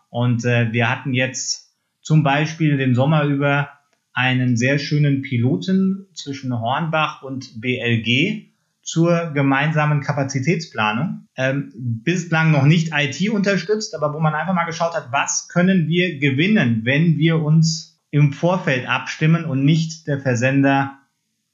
Und 0.09 0.45
äh, 0.45 0.71
wir 0.71 0.89
hatten 0.89 1.13
jetzt 1.13 1.75
zum 2.01 2.23
Beispiel 2.23 2.77
den 2.77 2.95
Sommer 2.95 3.23
über 3.23 3.69
einen 4.17 4.57
sehr 4.57 4.79
schönen 4.79 5.21
Piloten 5.21 6.07
zwischen 6.15 6.51
Hornbach 6.59 7.21
und 7.21 7.61
BLG 7.61 8.47
zur 8.81 9.29
gemeinsamen 9.31 10.01
Kapazitätsplanung. 10.01 11.27
Ähm, 11.35 11.71
bislang 11.75 12.49
noch 12.49 12.65
nicht 12.65 12.93
IT 12.95 13.29
unterstützt, 13.29 13.93
aber 13.93 14.15
wo 14.15 14.19
man 14.19 14.33
einfach 14.33 14.55
mal 14.55 14.65
geschaut 14.65 14.95
hat, 14.95 15.11
was 15.11 15.49
können 15.49 15.87
wir 15.87 16.17
gewinnen, 16.17 16.81
wenn 16.83 17.19
wir 17.19 17.43
uns 17.43 18.01
im 18.09 18.33
Vorfeld 18.33 18.89
abstimmen 18.89 19.45
und 19.45 19.63
nicht 19.63 20.07
der 20.07 20.19
Versender 20.19 20.97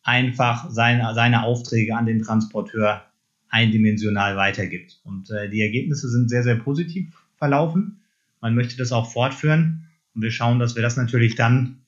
einfach 0.01 0.70
seine, 0.70 1.13
seine 1.13 1.43
Aufträge 1.43 1.98
an 1.98 2.05
den 2.05 2.22
Transporteur 2.22 3.03
eindimensional 3.50 4.38
weitergibt. 4.38 5.01
Und 5.03 5.29
äh, 5.32 5.50
die 5.50 5.62
Ergebnisse 5.62 6.10
sind 6.10 6.29
sehr, 6.29 6.43
sehr 6.43 6.55
positiv 6.55 7.13
verlaufen. 7.36 8.03
Man 8.39 8.55
möchte 8.55 8.77
das 8.77 8.93
auch 8.93 9.12
fortführen. 9.12 9.89
Und 10.15 10.22
wir 10.22 10.32
schauen, 10.32 10.60
dass 10.60 10.75
wir 10.75 10.82
das 10.82 10.96
natürlich 10.96 11.36
dann 11.36 11.83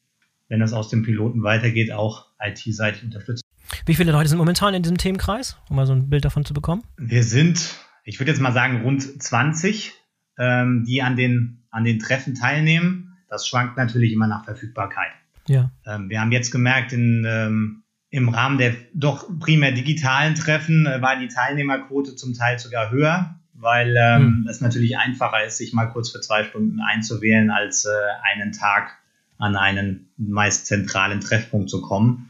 wenn 0.48 0.60
das 0.60 0.74
aus 0.74 0.90
dem 0.90 1.04
Piloten 1.04 1.44
weitergeht, 1.44 1.92
auch 1.92 2.28
IT-seitig 2.40 3.04
unterstützen. 3.04 3.44
Wie 3.86 3.96
viele 3.96 4.12
Leute 4.12 4.30
sind 4.30 4.38
momentan 4.38 4.74
in 4.74 4.84
diesem 4.84 4.98
Themenkreis, 4.98 5.58
um 5.70 5.76
mal 5.76 5.86
so 5.86 5.94
ein 5.94 6.10
Bild 6.10 6.26
davon 6.26 6.46
zu 6.46 6.54
bekommen? 6.54 6.84
Wir 6.98 7.24
sind, 7.24 7.76
ich 8.04 8.20
würde 8.20 8.32
jetzt 8.32 8.42
mal 8.42 8.54
sagen, 8.54 8.82
rund 8.84 9.22
20, 9.22 9.94
ähm, 10.38 10.86
die 10.88 11.02
an 11.02 11.16
den, 11.16 11.64
an 11.72 11.84
den 11.84 12.00
Treffen 12.00 12.36
teilnehmen. 12.36 13.18
Das 13.30 13.48
schwankt 13.48 13.78
natürlich 13.78 14.14
immer 14.14 14.28
nach 14.28 14.46
Verfügbarkeit. 14.46 15.12
Ja. 15.48 15.72
Ähm, 15.86 16.10
wir 16.10 16.22
haben 16.22 16.32
jetzt 16.32 16.52
gemerkt, 16.52 16.94
in, 16.94 17.26
ähm, 17.28 17.84
im 18.10 18.30
Rahmen 18.30 18.58
der 18.58 18.76
doch 18.94 19.28
primär 19.40 19.72
digitalen 19.72 20.36
Treffen 20.36 20.86
äh, 20.86 21.02
war 21.02 21.18
die 21.20 21.28
Teilnehmerquote 21.28 22.16
zum 22.16 22.34
Teil 22.34 22.60
sogar 22.60 22.92
höher, 22.92 23.40
weil 23.54 23.96
ähm, 23.98 24.22
hm. 24.22 24.48
es 24.50 24.62
natürlich 24.62 24.98
einfacher 24.98 25.44
ist, 25.46 25.58
sich 25.58 25.74
mal 25.74 25.88
kurz 25.88 26.12
für 26.12 26.22
zwei 26.22 26.44
Stunden 26.44 26.80
einzuwählen, 26.80 27.50
als 27.50 27.86
äh, 27.86 27.90
einen 28.24 28.52
Tag 28.52 28.98
an 29.38 29.56
einen 29.56 30.10
meist 30.18 30.66
zentralen 30.66 31.22
Treffpunkt 31.22 31.70
zu 31.70 31.82
kommen. 31.82 32.30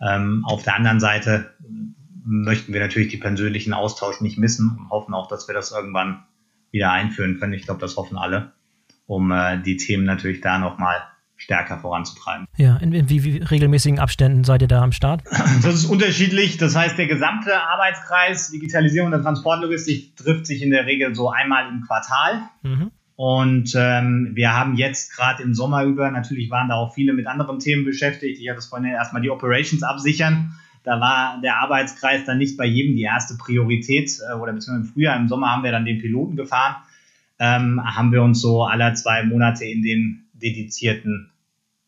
Ähm, 0.00 0.44
auf 0.44 0.62
der 0.62 0.76
anderen 0.76 1.00
Seite 1.00 1.54
möchten 2.24 2.72
wir 2.72 2.80
natürlich 2.80 3.08
die 3.08 3.16
persönlichen 3.16 3.72
Austausch 3.72 4.20
nicht 4.20 4.38
missen 4.38 4.76
und 4.78 4.90
hoffen 4.90 5.14
auch, 5.14 5.28
dass 5.28 5.48
wir 5.48 5.54
das 5.54 5.72
irgendwann 5.72 6.24
wieder 6.70 6.92
einführen 6.92 7.38
können. 7.38 7.52
Ich 7.52 7.62
glaube, 7.62 7.80
das 7.80 7.96
hoffen 7.96 8.16
alle, 8.16 8.52
um 9.06 9.30
äh, 9.32 9.60
die 9.62 9.76
Themen 9.76 10.04
natürlich 10.04 10.40
da 10.40 10.58
nochmal 10.58 11.02
stärker 11.40 11.78
voranzutreiben. 11.78 12.46
Ja, 12.56 12.76
in, 12.76 12.92
in 12.92 13.08
wie, 13.08 13.24
wie, 13.24 13.38
regelmäßigen 13.38 13.98
Abständen 13.98 14.44
seid 14.44 14.60
ihr 14.60 14.68
da 14.68 14.82
am 14.82 14.92
Start? 14.92 15.22
Das 15.62 15.74
ist 15.74 15.86
unterschiedlich. 15.86 16.58
Das 16.58 16.76
heißt, 16.76 16.98
der 16.98 17.06
gesamte 17.06 17.62
Arbeitskreis 17.62 18.50
Digitalisierung 18.50 19.10
der 19.10 19.22
Transportlogistik 19.22 20.16
trifft 20.16 20.46
sich 20.46 20.62
in 20.62 20.70
der 20.70 20.86
Regel 20.86 21.14
so 21.14 21.30
einmal 21.30 21.68
im 21.68 21.82
Quartal. 21.82 22.42
Mhm. 22.62 22.90
Und 23.22 23.74
ähm, 23.76 24.30
wir 24.32 24.54
haben 24.54 24.76
jetzt 24.76 25.14
gerade 25.14 25.42
im 25.42 25.52
Sommer 25.52 25.84
über, 25.84 26.10
natürlich 26.10 26.48
waren 26.48 26.70
da 26.70 26.76
auch 26.76 26.94
viele 26.94 27.12
mit 27.12 27.26
anderen 27.26 27.58
Themen 27.58 27.84
beschäftigt. 27.84 28.40
Ich 28.40 28.48
hatte 28.48 28.60
es 28.60 28.68
vorhin 28.68 28.88
erstmal 28.88 29.20
die 29.20 29.28
Operations 29.28 29.82
absichern. 29.82 30.54
Da 30.84 31.02
war 31.02 31.38
der 31.42 31.58
Arbeitskreis 31.58 32.24
dann 32.24 32.38
nicht 32.38 32.56
bei 32.56 32.64
jedem 32.64 32.96
die 32.96 33.02
erste 33.02 33.34
Priorität 33.36 34.10
äh, 34.26 34.32
oder 34.32 34.54
beziehungsweise 34.54 34.88
im 34.88 34.94
Frühjahr, 34.94 35.16
im 35.18 35.28
Sommer 35.28 35.50
haben 35.50 35.64
wir 35.64 35.70
dann 35.70 35.84
den 35.84 36.00
Piloten 36.00 36.34
gefahren. 36.34 36.76
Ähm, 37.38 37.78
haben 37.84 38.10
wir 38.10 38.22
uns 38.22 38.40
so 38.40 38.64
alle 38.64 38.94
zwei 38.94 39.22
Monate 39.22 39.66
in 39.66 39.82
den 39.82 40.24
dedizierten 40.32 41.28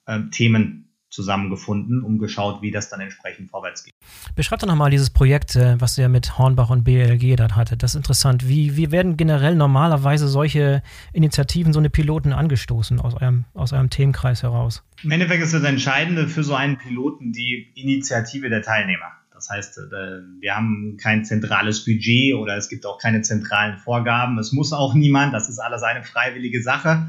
äh, 0.05 0.21
Themen 0.33 0.82
zusammengefunden, 1.13 2.03
um 2.03 2.19
geschaut, 2.19 2.63
wie 2.63 2.71
das 2.71 2.89
dann 2.89 3.01
entsprechend 3.01 3.51
vorwärts 3.51 3.85
geht. 3.85 3.95
Beschreib 4.35 4.61
doch 4.61 4.67
nochmal 4.67 4.91
dieses 4.91 5.11
Projekt, 5.11 5.57
äh, 5.57 5.81
was 5.81 5.97
ihr 5.99 6.09
mit 6.09 6.39
Hornbach 6.39 6.71
und 6.71 6.85
BLG 6.85 7.37
dort 7.37 7.55
hattet. 7.55 7.83
Das 7.83 7.93
ist 7.93 7.97
interessant. 7.97 8.49
Wie, 8.49 8.77
wie 8.77 8.91
werden 8.91 9.17
generell 9.17 9.55
normalerweise 9.55 10.27
solche 10.27 10.83
Initiativen, 11.13 11.73
so 11.73 11.79
eine 11.79 11.91
Piloten 11.91 12.33
angestoßen 12.33 12.99
aus 12.99 13.15
eurem, 13.15 13.45
aus 13.55 13.73
eurem 13.73 13.91
Themenkreis 13.91 14.43
heraus? 14.43 14.83
Im 15.03 15.11
Endeffekt 15.11 15.43
ist 15.43 15.53
das 15.53 15.65
Entscheidende 15.65 16.29
für 16.29 16.45
so 16.45 16.55
einen 16.55 16.79
Piloten 16.79 17.33
die 17.33 17.73
Initiative 17.75 18.49
der 18.49 18.63
Teilnehmer. 18.63 19.13
Das 19.35 19.51
heißt, 19.51 19.79
äh, 19.79 20.41
wir 20.41 20.55
haben 20.55 20.97
kein 21.01 21.25
zentrales 21.25 21.85
Budget 21.85 22.35
oder 22.37 22.57
es 22.57 22.69
gibt 22.69 22.87
auch 22.87 22.99
keine 22.99 23.23
zentralen 23.23 23.77
Vorgaben. 23.77 24.39
Es 24.39 24.53
muss 24.53 24.73
auch 24.73 24.95
niemand. 24.95 25.35
Das 25.35 25.49
ist 25.49 25.59
alles 25.59 25.83
eine 25.83 26.05
freiwillige 26.05 26.63
Sache. 26.63 27.09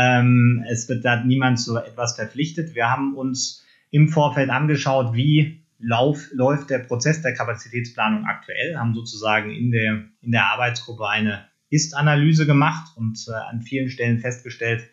Ähm, 0.00 0.64
es 0.70 0.88
wird 0.88 1.04
da 1.04 1.22
niemand 1.22 1.60
zu 1.60 1.76
etwas 1.76 2.16
verpflichtet. 2.16 2.74
Wir 2.74 2.90
haben 2.90 3.14
uns 3.14 3.66
im 3.90 4.08
Vorfeld 4.08 4.48
angeschaut, 4.48 5.14
wie 5.14 5.62
lauf, 5.78 6.28
läuft 6.32 6.70
der 6.70 6.78
Prozess 6.78 7.20
der 7.20 7.34
Kapazitätsplanung 7.34 8.24
aktuell, 8.24 8.76
haben 8.78 8.94
sozusagen 8.94 9.50
in 9.50 9.70
der, 9.70 10.04
in 10.22 10.32
der 10.32 10.46
Arbeitsgruppe 10.46 11.06
eine 11.06 11.48
Ist-Analyse 11.68 12.46
gemacht 12.46 12.96
und 12.96 13.18
äh, 13.28 13.32
an 13.32 13.60
vielen 13.62 13.90
Stellen 13.90 14.20
festgestellt, 14.20 14.88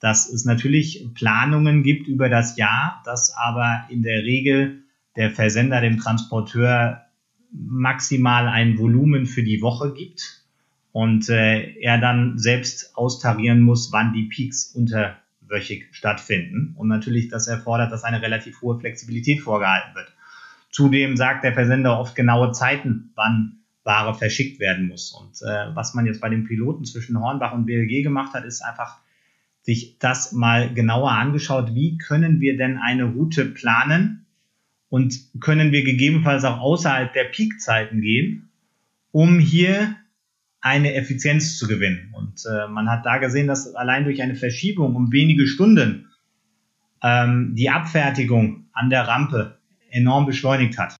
dass 0.00 0.28
es 0.28 0.44
natürlich 0.44 1.06
Planungen 1.14 1.82
gibt 1.84 2.08
über 2.08 2.28
das 2.28 2.56
Jahr, 2.56 3.02
dass 3.04 3.34
aber 3.36 3.84
in 3.90 4.02
der 4.02 4.22
Regel 4.24 4.82
der 5.16 5.30
Versender 5.30 5.80
dem 5.80 5.98
Transporteur 5.98 7.04
maximal 7.52 8.48
ein 8.48 8.78
Volumen 8.78 9.26
für 9.26 9.42
die 9.42 9.62
Woche 9.62 9.94
gibt 9.94 10.37
und 10.98 11.28
äh, 11.28 11.78
er 11.78 11.98
dann 11.98 12.38
selbst 12.38 12.96
austarieren 12.96 13.60
muss, 13.62 13.92
wann 13.92 14.12
die 14.12 14.24
Peaks 14.24 14.74
unterwöchig 14.74 15.86
stattfinden. 15.92 16.74
Und 16.76 16.88
natürlich 16.88 17.28
das 17.28 17.46
erfordert, 17.46 17.92
dass 17.92 18.02
eine 18.02 18.20
relativ 18.20 18.60
hohe 18.62 18.80
Flexibilität 18.80 19.40
vorgehalten 19.40 19.94
wird. 19.94 20.12
Zudem 20.72 21.16
sagt 21.16 21.44
der 21.44 21.52
Versender 21.52 22.00
oft 22.00 22.16
genaue 22.16 22.50
Zeiten, 22.50 23.12
wann 23.14 23.60
Ware 23.84 24.12
verschickt 24.12 24.58
werden 24.58 24.88
muss. 24.88 25.12
Und 25.12 25.40
äh, 25.48 25.72
was 25.72 25.94
man 25.94 26.04
jetzt 26.04 26.20
bei 26.20 26.30
den 26.30 26.42
Piloten 26.42 26.84
zwischen 26.84 27.20
Hornbach 27.20 27.52
und 27.52 27.66
BLG 27.66 28.02
gemacht 28.02 28.34
hat, 28.34 28.44
ist 28.44 28.62
einfach 28.62 28.98
sich 29.62 30.00
das 30.00 30.32
mal 30.32 30.74
genauer 30.74 31.12
angeschaut. 31.12 31.76
Wie 31.76 31.96
können 31.96 32.40
wir 32.40 32.56
denn 32.56 32.76
eine 32.76 33.04
Route 33.04 33.44
planen 33.44 34.26
und 34.88 35.14
können 35.38 35.70
wir 35.70 35.84
gegebenenfalls 35.84 36.42
auch 36.42 36.58
außerhalb 36.58 37.12
der 37.12 37.26
Peakzeiten 37.26 38.00
gehen, 38.00 38.50
um 39.12 39.38
hier 39.38 39.94
eine 40.68 40.94
Effizienz 40.94 41.58
zu 41.58 41.66
gewinnen. 41.66 42.12
Und 42.16 42.44
äh, 42.46 42.68
man 42.68 42.90
hat 42.90 43.06
da 43.06 43.18
gesehen, 43.18 43.46
dass 43.46 43.74
allein 43.74 44.04
durch 44.04 44.22
eine 44.22 44.34
Verschiebung 44.34 44.94
um 44.94 45.10
wenige 45.12 45.46
Stunden 45.46 46.08
ähm, 47.02 47.54
die 47.56 47.70
Abfertigung 47.70 48.66
an 48.72 48.90
der 48.90 49.08
Rampe 49.08 49.58
enorm 49.90 50.26
beschleunigt 50.26 50.78
hat. 50.78 50.96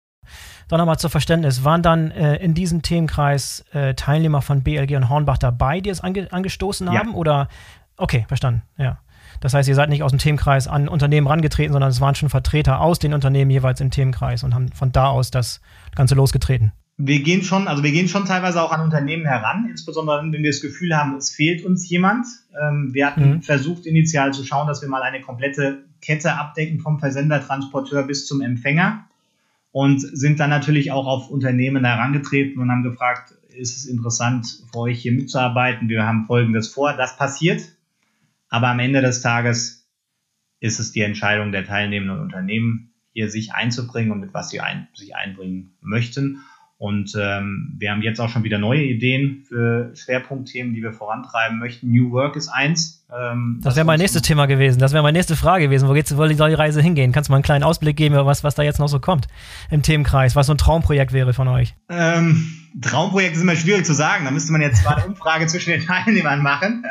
Dann 0.69 0.79
nochmal 0.79 0.99
zur 0.99 1.11
Verständnis, 1.11 1.65
waren 1.65 1.83
dann 1.83 2.11
äh, 2.11 2.37
in 2.37 2.55
diesem 2.55 2.83
Themenkreis 2.83 3.65
äh, 3.73 3.95
Teilnehmer 3.95 4.43
von 4.43 4.63
BLG 4.63 4.97
und 4.97 5.09
Hornbach 5.09 5.39
dabei, 5.39 5.81
die 5.81 5.91
es 5.91 6.01
ange 6.01 6.31
angestoßen 6.31 6.89
haben? 6.91 7.11
Ja. 7.11 7.15
Oder 7.15 7.49
okay, 7.97 8.25
verstanden, 8.29 8.63
ja. 8.77 8.99
Das 9.41 9.55
heißt, 9.55 9.69
ihr 9.69 9.75
seid 9.75 9.89
nicht 9.89 10.03
aus 10.03 10.11
dem 10.11 10.19
Themenkreis 10.19 10.67
an 10.67 10.89
Unternehmen 10.89 11.27
rangetreten, 11.27 11.73
sondern 11.73 11.91
es 11.91 12.01
waren 12.01 12.15
schon 12.15 12.29
Vertreter 12.29 12.81
aus 12.81 12.99
den 12.99 13.15
Unternehmen 13.15 13.51
jeweils 13.51 13.81
im 13.81 13.91
Themenkreis 13.91 14.43
und 14.43 14.55
haben 14.55 14.73
von 14.73 14.91
da 14.93 15.07
aus 15.07 15.31
das 15.31 15.61
Ganze 15.95 16.15
losgetreten 16.15 16.73
wir 17.01 17.21
gehen 17.23 17.43
schon, 17.43 17.69
also 17.69 17.85
wir 17.85 17.93
gehen 17.93 18.09
schon 18.09 18.25
teilweise 18.25 18.61
auch 18.61 18.73
an 18.73 18.81
Unternehmen 18.81 19.25
heran, 19.25 19.69
insbesondere 19.71 20.21
wenn 20.21 20.33
wir 20.33 20.51
das 20.51 20.61
Gefühl 20.61 20.97
haben, 20.97 21.17
es 21.17 21.31
fehlt 21.31 21.65
uns 21.65 21.89
jemand. 21.89 22.27
Ähm, 22.61 22.93
wir 22.93 23.07
hatten 23.07 23.31
mhm. 23.31 23.43
versucht 23.43 23.87
initial 23.87 24.33
zu 24.33 24.45
schauen, 24.45 24.67
dass 24.67 24.83
wir 24.83 24.89
mal 24.89 25.03
eine 25.03 25.21
komplette 25.21 25.85
Kette 26.03 26.35
abdecken 26.35 26.81
vom 26.81 26.99
Versender, 26.99 27.41
Transporteur 27.41 28.03
bis 28.03 28.27
zum 28.27 28.41
Empfänger 28.41 29.09
und 29.71 30.01
sind 30.01 30.41
dann 30.41 30.51
natürlich 30.51 30.91
auch 30.91 31.07
auf 31.07 31.31
Unternehmen 31.31 31.85
herangetreten 31.85 32.61
und 32.61 32.69
haben 32.71 32.83
gefragt, 32.83 33.33
ist 33.57 33.77
es 33.77 33.87
interessant 33.87 34.65
für 34.73 34.79
euch 34.81 35.01
hier 35.01 35.13
mitzuarbeiten? 35.13 35.89
Wir 35.89 36.05
haben 36.05 36.27
Folgendes 36.27 36.69
vor. 36.69 36.95
Das 36.95 37.17
passiert, 37.17 37.63
aber 38.49 38.69
am 38.69 38.81
Ende 38.81 39.03
des 39.03 39.21
Tages 39.21 39.89
ist 40.59 40.81
es 40.81 40.91
die 40.91 41.03
Entscheidung 41.03 41.53
der 41.53 41.65
teilnehmenden 41.65 42.21
Unternehmen, 42.21 42.93
hier 43.13 43.31
sich 43.31 43.53
einzubringen 43.53 44.11
und 44.11 44.19
mit 44.19 44.35
was 44.35 44.51
sie 44.51 44.61
ein, 44.61 44.89
sich 44.95 45.15
einbringen 45.15 45.77
möchten. 45.81 46.41
Und 46.79 47.13
ähm, 47.21 47.75
wir 47.77 47.91
haben 47.91 48.03
jetzt 48.03 48.21
auch 48.21 48.29
schon 48.29 48.45
wieder 48.45 48.59
neue 48.59 48.85
Ideen 48.85 49.43
für 49.49 49.91
Schwerpunktthemen, 49.97 50.75
die 50.75 50.83
wir 50.83 50.93
vorantreiben 50.93 51.59
möchten. 51.59 51.91
New 51.91 52.13
Work 52.13 52.37
ist 52.37 52.49
eins. 52.49 53.05
Ähm, 53.13 53.59
das 53.65 53.75
wäre 53.75 53.85
mein 53.85 53.99
nächstes 53.99 54.23
Thema 54.23 54.47
gewesen. 54.47 54.79
Das 54.79 54.93
wäre 54.93 55.03
meine 55.03 55.19
nächste 55.19 55.35
Frage 55.35 55.65
gewesen. 55.65 55.89
Wo 55.89 55.93
geht's, 55.93 56.17
wo 56.17 56.29
soll 56.29 56.51
die 56.51 56.55
Reise 56.55 56.81
hingehen? 56.81 57.11
Kannst 57.11 57.29
du 57.29 57.33
mal 57.33 57.39
einen 57.39 57.43
kleinen 57.43 57.65
Ausblick 57.65 57.97
geben, 57.97 58.15
was, 58.15 58.45
was 58.45 58.55
da 58.55 58.63
jetzt 58.63 58.79
noch 58.79 58.87
so 58.87 59.01
kommt 59.01 59.27
im 59.73 59.83
Themenkreis? 59.83 60.37
Was 60.37 60.47
so 60.47 60.55
ein 60.55 60.59
Traumprojekt 60.59 61.13
wäre 61.13 61.35
von 61.35 61.49
euch? 61.49 61.75
Ähm, 61.89 62.47
Traumprojekt 62.81 63.35
ist 63.35 63.43
immer 63.43 63.57
schwierig 63.57 63.85
zu 63.85 63.95
sagen. 63.95 64.25
Da 64.25 64.31
müsste 64.31 64.53
man 64.53 64.61
jetzt 64.61 64.85
mal 64.85 64.95
eine 64.95 65.07
Umfrage 65.07 65.47
zwischen 65.49 65.71
den 65.71 65.85
Teilnehmern 65.85 66.43
machen. 66.43 66.85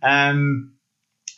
Ähm, 0.00 0.78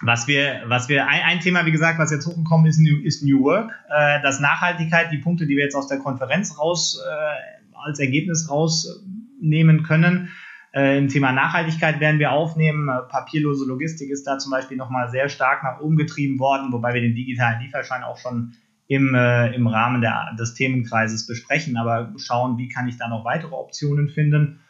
was 0.03 0.29
wir, 0.29 0.63
was 0.67 0.89
wir, 0.89 1.09
ein, 1.09 1.23
ein, 1.23 1.41
Thema, 1.41 1.67
wie 1.67 1.73
gesagt, 1.73 1.99
was 1.99 2.13
jetzt 2.13 2.27
hochgekommen 2.27 2.67
ist, 2.67 2.79
New, 2.79 2.99
ist 3.03 3.25
New 3.25 3.43
Work. 3.43 3.73
Äh, 3.91 4.23
das 4.23 4.39
Nachhaltigkeit, 4.39 5.11
die 5.11 5.19
Punkte, 5.19 5.47
die 5.47 5.57
wir 5.57 5.65
jetzt 5.65 5.75
aus 5.75 5.89
der 5.89 5.99
Konferenz 5.99 6.57
raus 6.57 7.03
äh, 7.05 7.58
als 7.89 7.99
Ergebnis 7.99 8.49
rausnehmen 8.51 9.83
können. 9.83 10.29
Äh, 10.73 10.99
Im 10.99 11.09
Thema 11.09 11.33
Nachhaltigkeit 11.33 11.99
werden 12.01 12.21
wir 12.21 12.33
aufnehmen. 12.33 12.89
Äh, 12.89 13.03
papierlose 13.09 13.67
Logistik 13.67 14.11
ist 14.11 14.25
da 14.25 14.39
zum 14.39 14.51
Beispiel 14.51 14.77
nochmal 14.77 15.11
sehr 15.11 15.29
stark 15.29 15.63
nach 15.65 15.81
oben 15.81 15.97
getrieben 15.97 16.39
worden, 16.39 16.73
wobei 16.73 16.95
wir 16.95 17.01
den 17.01 17.15
digitalen 17.15 17.61
Lieferschein 17.61 18.03
auch 18.03 18.19
schon 18.19 18.53
im, 18.87 19.15
äh, 19.15 19.55
im 19.55 19.67
Rahmen 19.67 20.01
der, 20.01 20.35
des 20.39 20.55
Themenkreises 20.55 21.27
besprechen, 21.27 21.77
aber 21.77 22.13
schauen, 22.17 22.59
wie 22.59 22.69
kann 22.69 22.89
ich 22.89 22.97
da 22.97 23.09
noch 23.09 23.25
weitere 23.25 23.55
Optionen 23.55 24.09
finden. 24.09 24.61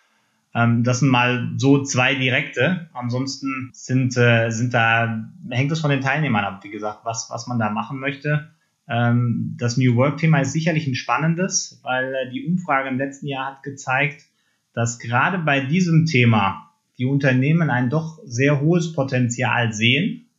Ähm, 0.54 0.82
das 0.82 1.00
sind 1.00 1.08
mal 1.08 1.52
so 1.56 1.82
zwei 1.82 2.14
direkte. 2.14 2.88
Ansonsten 2.94 3.70
sind, 3.72 4.16
äh, 4.16 4.50
sind 4.50 4.74
da, 4.74 5.24
hängt 5.50 5.70
es 5.70 5.80
von 5.80 5.90
den 5.90 6.00
Teilnehmern 6.00 6.44
ab, 6.44 6.64
wie 6.64 6.70
gesagt, 6.70 7.00
was, 7.04 7.28
was 7.30 7.46
man 7.46 7.58
da 7.58 7.70
machen 7.70 8.00
möchte. 8.00 8.50
Ähm, 8.88 9.54
das 9.58 9.76
New 9.76 9.96
Work-Thema 9.96 10.40
ist 10.40 10.52
sicherlich 10.52 10.86
ein 10.86 10.94
spannendes, 10.94 11.80
weil 11.82 12.14
äh, 12.14 12.30
die 12.30 12.46
Umfrage 12.46 12.88
im 12.88 12.98
letzten 12.98 13.26
Jahr 13.26 13.52
hat 13.52 13.62
gezeigt, 13.62 14.24
dass 14.72 14.98
gerade 14.98 15.38
bei 15.38 15.60
diesem 15.60 16.06
Thema 16.06 16.72
die 16.98 17.06
Unternehmen 17.06 17.70
ein 17.70 17.90
doch 17.90 18.18
sehr 18.24 18.60
hohes 18.60 18.92
Potenzial 18.92 19.72
sehen, 19.72 20.30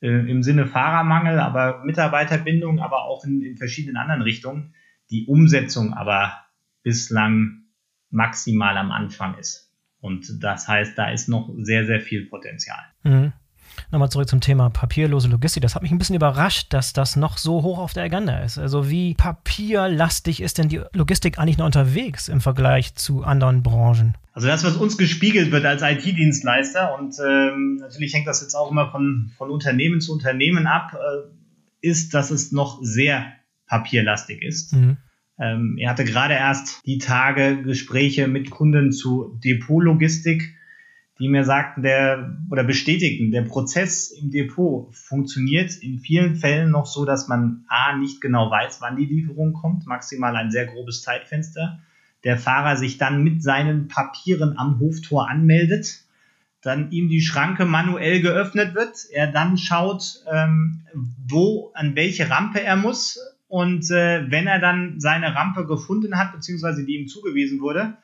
äh, 0.00 0.08
im 0.08 0.42
Sinne 0.42 0.66
Fahrermangel, 0.66 1.38
aber 1.38 1.84
Mitarbeiterbindung, 1.84 2.80
aber 2.80 3.04
auch 3.04 3.24
in, 3.24 3.42
in 3.42 3.56
verschiedenen 3.56 3.96
anderen 3.96 4.22
Richtungen, 4.22 4.74
die 5.10 5.26
Umsetzung 5.26 5.92
aber 5.92 6.44
bislang 6.82 7.64
maximal 8.10 8.76
am 8.76 8.92
Anfang 8.92 9.36
ist. 9.38 9.72
Und 10.00 10.42
das 10.42 10.68
heißt, 10.68 10.96
da 10.98 11.10
ist 11.10 11.28
noch 11.28 11.50
sehr, 11.58 11.86
sehr 11.86 12.00
viel 12.00 12.26
Potenzial. 12.26 12.80
Mhm. 13.02 13.32
Nochmal 13.94 14.10
zurück 14.10 14.28
zum 14.28 14.40
Thema 14.40 14.70
papierlose 14.70 15.28
Logistik. 15.28 15.62
Das 15.62 15.76
hat 15.76 15.82
mich 15.82 15.92
ein 15.92 15.98
bisschen 15.98 16.16
überrascht, 16.16 16.72
dass 16.72 16.92
das 16.92 17.14
noch 17.14 17.38
so 17.38 17.62
hoch 17.62 17.78
auf 17.78 17.92
der 17.92 18.02
Agenda 18.02 18.40
ist. 18.40 18.58
Also 18.58 18.90
wie 18.90 19.14
papierlastig 19.14 20.42
ist 20.42 20.58
denn 20.58 20.68
die 20.68 20.80
Logistik 20.92 21.38
eigentlich 21.38 21.58
noch 21.58 21.66
unterwegs 21.66 22.26
im 22.26 22.40
Vergleich 22.40 22.96
zu 22.96 23.22
anderen 23.22 23.62
Branchen? 23.62 24.16
Also 24.32 24.48
das, 24.48 24.64
was 24.64 24.74
uns 24.74 24.98
gespiegelt 24.98 25.52
wird 25.52 25.64
als 25.64 25.82
IT-Dienstleister 25.82 26.98
und 26.98 27.14
ähm, 27.24 27.76
natürlich 27.76 28.12
hängt 28.12 28.26
das 28.26 28.40
jetzt 28.40 28.56
auch 28.56 28.72
immer 28.72 28.90
von, 28.90 29.30
von 29.38 29.48
Unternehmen 29.48 30.00
zu 30.00 30.12
Unternehmen 30.12 30.66
ab, 30.66 30.94
äh, 30.94 31.88
ist, 31.88 32.14
dass 32.14 32.32
es 32.32 32.50
noch 32.50 32.80
sehr 32.82 33.32
papierlastig 33.68 34.42
ist. 34.42 34.72
Mhm. 34.72 34.96
Ähm, 35.38 35.76
er 35.78 35.90
hatte 35.90 36.04
gerade 36.04 36.34
erst 36.34 36.84
die 36.84 36.98
Tage 36.98 37.62
Gespräche 37.62 38.26
mit 38.26 38.50
Kunden 38.50 38.90
zu 38.90 39.38
Depotlogistik, 39.44 40.52
die 41.18 41.28
mir 41.28 41.44
sagten, 41.44 41.82
der 41.82 42.36
oder 42.50 42.64
bestätigten, 42.64 43.30
der 43.30 43.42
Prozess 43.42 44.10
im 44.10 44.30
Depot 44.30 44.92
funktioniert 44.94 45.76
in 45.76 45.98
vielen 45.98 46.36
Fällen 46.36 46.70
noch 46.70 46.86
so, 46.86 47.04
dass 47.04 47.28
man 47.28 47.64
A 47.68 47.96
nicht 47.96 48.20
genau 48.20 48.50
weiß, 48.50 48.80
wann 48.80 48.96
die 48.96 49.06
Lieferung 49.06 49.52
kommt, 49.52 49.86
maximal 49.86 50.34
ein 50.34 50.50
sehr 50.50 50.66
grobes 50.66 51.02
Zeitfenster. 51.02 51.78
Der 52.24 52.36
Fahrer 52.36 52.76
sich 52.76 52.98
dann 52.98 53.22
mit 53.22 53.42
seinen 53.42 53.86
Papieren 53.86 54.58
am 54.58 54.80
Hoftor 54.80 55.28
anmeldet, 55.28 56.00
dann 56.62 56.90
ihm 56.90 57.08
die 57.08 57.20
Schranke 57.20 57.64
manuell 57.64 58.20
geöffnet 58.20 58.74
wird, 58.74 58.96
er 59.12 59.30
dann 59.30 59.56
schaut, 59.58 60.24
ähm, 60.32 60.80
wo, 61.28 61.70
an 61.74 61.94
welche 61.94 62.30
Rampe 62.30 62.60
er 62.60 62.76
muss, 62.76 63.18
und 63.46 63.88
äh, 63.90 64.28
wenn 64.30 64.48
er 64.48 64.58
dann 64.58 64.98
seine 64.98 65.36
Rampe 65.36 65.64
gefunden 65.64 66.18
hat, 66.18 66.32
beziehungsweise 66.32 66.84
die 66.84 66.96
ihm 66.96 67.06
zugewiesen 67.06 67.60
wurde, 67.60 67.96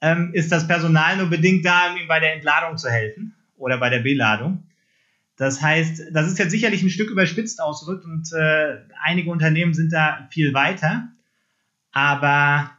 ähm, 0.00 0.30
ist 0.32 0.52
das 0.52 0.66
Personal 0.66 1.16
nur 1.16 1.28
bedingt 1.28 1.64
da, 1.64 1.90
um 1.90 1.96
ihm 1.96 2.08
bei 2.08 2.20
der 2.20 2.34
Entladung 2.34 2.76
zu 2.76 2.88
helfen 2.88 3.34
oder 3.56 3.78
bei 3.78 3.90
der 3.90 4.00
Beladung. 4.00 4.64
Das 5.36 5.62
heißt, 5.62 6.02
das 6.12 6.26
ist 6.26 6.38
jetzt 6.38 6.50
sicherlich 6.50 6.82
ein 6.82 6.90
Stück 6.90 7.10
überspitzt 7.10 7.60
ausgedrückt 7.60 8.04
und 8.04 8.28
äh, 8.32 8.78
einige 9.04 9.30
Unternehmen 9.30 9.72
sind 9.72 9.92
da 9.92 10.28
viel 10.30 10.52
weiter, 10.52 11.08
aber 11.92 12.70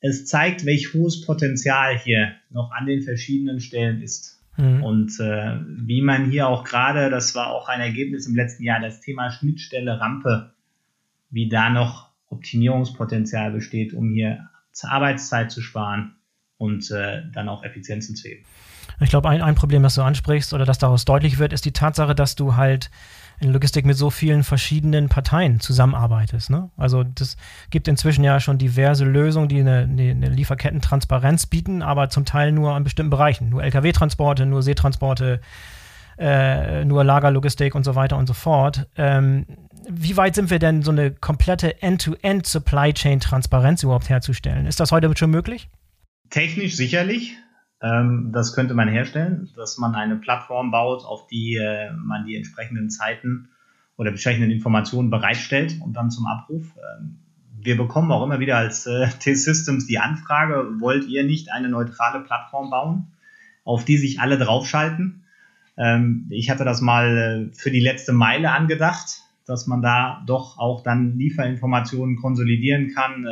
es 0.00 0.26
zeigt, 0.26 0.66
welch 0.66 0.92
hohes 0.92 1.22
Potenzial 1.22 1.98
hier 1.98 2.34
noch 2.50 2.70
an 2.72 2.86
den 2.86 3.02
verschiedenen 3.02 3.60
Stellen 3.60 4.02
ist. 4.02 4.42
Mhm. 4.58 4.82
Und 4.82 5.20
äh, 5.20 5.58
wie 5.66 6.02
man 6.02 6.30
hier 6.30 6.48
auch 6.48 6.64
gerade, 6.64 7.08
das 7.08 7.34
war 7.34 7.50
auch 7.50 7.68
ein 7.68 7.80
Ergebnis 7.80 8.26
im 8.26 8.34
letzten 8.34 8.64
Jahr, 8.64 8.80
das 8.80 9.00
Thema 9.00 9.30
Schnittstelle 9.30 10.00
Rampe 10.00 10.52
wie 11.32 11.48
da 11.48 11.70
noch 11.70 12.10
Optimierungspotenzial 12.28 13.50
besteht, 13.50 13.94
um 13.94 14.12
hier 14.12 14.50
Arbeitszeit 14.82 15.50
zu 15.50 15.60
sparen 15.60 16.14
und 16.62 16.92
äh, 16.92 17.22
dann 17.32 17.48
auch 17.48 17.64
Effizienzen 17.64 18.14
zu 18.14 18.28
heben. 18.28 18.44
Ich 19.00 19.10
glaube, 19.10 19.28
ein, 19.28 19.42
ein 19.42 19.56
Problem, 19.56 19.82
das 19.82 19.96
du 19.96 20.02
ansprichst 20.02 20.54
oder 20.54 20.64
das 20.64 20.78
daraus 20.78 21.04
deutlich 21.04 21.38
wird, 21.38 21.52
ist 21.52 21.64
die 21.64 21.72
Tatsache, 21.72 22.14
dass 22.14 22.36
du 22.36 22.54
halt 22.54 22.88
in 23.40 23.52
Logistik 23.52 23.84
mit 23.84 23.96
so 23.96 24.10
vielen 24.10 24.44
verschiedenen 24.44 25.08
Parteien 25.08 25.58
zusammenarbeitest. 25.58 26.50
Ne? 26.50 26.70
Also 26.76 27.02
das 27.02 27.36
gibt 27.70 27.88
inzwischen 27.88 28.22
ja 28.22 28.38
schon 28.38 28.58
diverse 28.58 29.04
Lösungen, 29.04 29.48
die 29.48 29.58
eine, 29.58 29.80
eine 29.80 30.28
Lieferkettentransparenz 30.28 31.46
bieten, 31.46 31.82
aber 31.82 32.08
zum 32.08 32.24
Teil 32.24 32.52
nur 32.52 32.74
an 32.74 32.84
bestimmten 32.84 33.10
Bereichen. 33.10 33.48
Nur 33.48 33.64
Lkw-Transporte, 33.64 34.46
nur 34.46 34.62
Seetransporte, 34.62 35.40
äh, 36.16 36.84
nur 36.84 37.02
Lagerlogistik 37.02 37.74
und 37.74 37.82
so 37.82 37.96
weiter 37.96 38.16
und 38.16 38.28
so 38.28 38.34
fort. 38.34 38.86
Ähm, 38.96 39.46
wie 39.90 40.16
weit 40.16 40.36
sind 40.36 40.50
wir 40.50 40.60
denn, 40.60 40.82
so 40.82 40.92
eine 40.92 41.10
komplette 41.10 41.82
End-to-End 41.82 42.46
Supply 42.46 42.92
Chain 42.92 43.18
Transparenz 43.18 43.82
überhaupt 43.82 44.08
herzustellen? 44.08 44.66
Ist 44.66 44.78
das 44.78 44.92
heute 44.92 45.12
schon 45.16 45.32
möglich? 45.32 45.68
Technisch 46.32 46.76
sicherlich. 46.76 47.36
Ähm, 47.82 48.30
das 48.32 48.54
könnte 48.54 48.72
man 48.72 48.88
herstellen, 48.88 49.50
dass 49.54 49.76
man 49.76 49.94
eine 49.94 50.16
Plattform 50.16 50.70
baut, 50.70 51.04
auf 51.04 51.26
die 51.26 51.56
äh, 51.56 51.92
man 51.92 52.24
die 52.24 52.36
entsprechenden 52.36 52.88
Zeiten 52.88 53.50
oder 53.98 54.08
entsprechenden 54.10 54.50
Informationen 54.50 55.10
bereitstellt 55.10 55.76
und 55.82 55.92
dann 55.92 56.10
zum 56.10 56.24
Abruf. 56.26 56.74
Ähm, 56.76 57.18
wir 57.60 57.76
bekommen 57.76 58.10
auch 58.10 58.24
immer 58.24 58.40
wieder 58.40 58.56
als 58.56 58.86
äh, 58.86 59.08
T-Systems 59.18 59.86
die 59.86 59.98
Anfrage, 59.98 60.80
wollt 60.80 61.06
ihr 61.06 61.22
nicht 61.22 61.52
eine 61.52 61.68
neutrale 61.68 62.24
Plattform 62.24 62.70
bauen, 62.70 63.12
auf 63.64 63.84
die 63.84 63.98
sich 63.98 64.18
alle 64.18 64.38
draufschalten? 64.38 65.24
Ähm, 65.76 66.28
ich 66.30 66.48
hatte 66.48 66.64
das 66.64 66.80
mal 66.80 67.50
äh, 67.52 67.54
für 67.54 67.70
die 67.70 67.80
letzte 67.80 68.14
Meile 68.14 68.52
angedacht 68.52 69.22
dass 69.44 69.66
man 69.66 69.82
da 69.82 70.22
doch 70.26 70.58
auch 70.58 70.82
dann 70.82 71.18
Lieferinformationen 71.18 72.16
konsolidieren 72.16 72.92
kann 72.94 73.26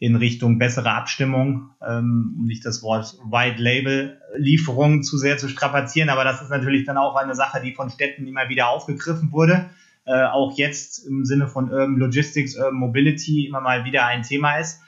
in 0.00 0.14
Richtung 0.14 0.58
bessere 0.58 0.92
Abstimmung, 0.92 1.70
ähm, 1.86 2.36
um 2.38 2.46
nicht 2.46 2.64
das 2.64 2.82
Wort 2.82 3.18
White 3.24 3.60
Label 3.60 4.20
Lieferung 4.36 5.02
zu 5.02 5.18
sehr 5.18 5.38
zu 5.38 5.48
strapazieren, 5.48 6.08
aber 6.08 6.24
das 6.24 6.40
ist 6.40 6.50
natürlich 6.50 6.86
dann 6.86 6.96
auch 6.96 7.16
eine 7.16 7.34
Sache, 7.34 7.60
die 7.60 7.74
von 7.74 7.90
Städten 7.90 8.26
immer 8.26 8.48
wieder 8.48 8.68
aufgegriffen 8.68 9.32
wurde. 9.32 9.70
Äh, 10.04 10.24
auch 10.24 10.56
jetzt 10.56 11.06
im 11.06 11.24
Sinne 11.24 11.48
von 11.48 11.70
Urban 11.70 11.96
Logistics, 11.96 12.56
Urban 12.56 12.74
Mobility 12.74 13.46
immer 13.46 13.60
mal 13.60 13.84
wieder 13.84 14.06
ein 14.06 14.22
Thema 14.22 14.58
ist. 14.58 14.80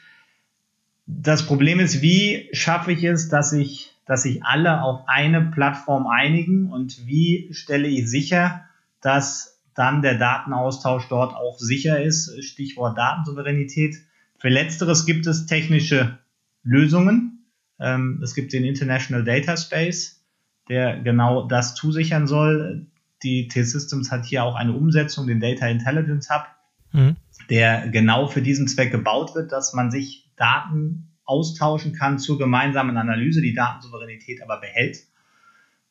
Das 1.07 1.45
Problem 1.45 1.81
ist, 1.81 2.03
wie 2.03 2.49
schaffe 2.53 2.93
ich 2.93 3.03
es, 3.03 3.29
dass 3.29 3.53
ich, 3.53 3.93
dass 4.07 4.23
sich 4.23 4.45
alle 4.45 4.83
auf 4.83 5.01
eine 5.09 5.43
Plattform 5.43 6.07
einigen 6.07 6.71
und 6.71 7.07
wie 7.07 7.49
stelle 7.53 7.89
ich 7.89 8.09
sicher, 8.09 8.65
dass 9.01 9.61
dann 9.75 10.03
der 10.03 10.19
Datenaustausch 10.19 11.09
dort 11.09 11.35
auch 11.35 11.59
sicher 11.59 12.01
ist. 12.01 12.43
Stichwort 12.45 12.97
Datensouveränität. 12.97 13.97
Für 14.41 14.49
letzteres 14.49 15.05
gibt 15.05 15.27
es 15.27 15.47
technische 15.47 16.19
Lösungen. 16.63 17.45
Ähm, 17.79 18.21
es 18.23 18.35
gibt 18.35 18.53
den 18.55 18.65
International 18.65 19.23
Data 19.23 19.57
Space, 19.57 20.25
der 20.69 20.99
genau 21.01 21.47
das 21.47 21.75
zusichern 21.75 22.27
soll. 22.27 22.87
Die 23.23 23.49
T-Systems 23.49 24.11
hat 24.11 24.25
hier 24.25 24.45
auch 24.45 24.55
eine 24.55 24.73
Umsetzung, 24.73 25.27
den 25.27 25.41
Data 25.41 25.69
Intelligence 25.69 26.31
Hub, 26.31 26.47
mhm. 26.93 27.17
der 27.51 27.89
genau 27.89 28.29
für 28.29 28.41
diesen 28.41 28.67
Zweck 28.67 28.91
gebaut 28.91 29.35
wird, 29.35 29.53
dass 29.53 29.75
man 29.75 29.91
sich 29.91 30.31
Daten 30.37 31.11
austauschen 31.27 31.93
kann 31.93 32.19
zur 32.19 32.39
gemeinsamen 32.39 32.97
Analyse, 32.97 33.43
die 33.43 33.55
Datensouveränität 33.55 34.43
aber 34.43 34.59
behält 34.59 35.05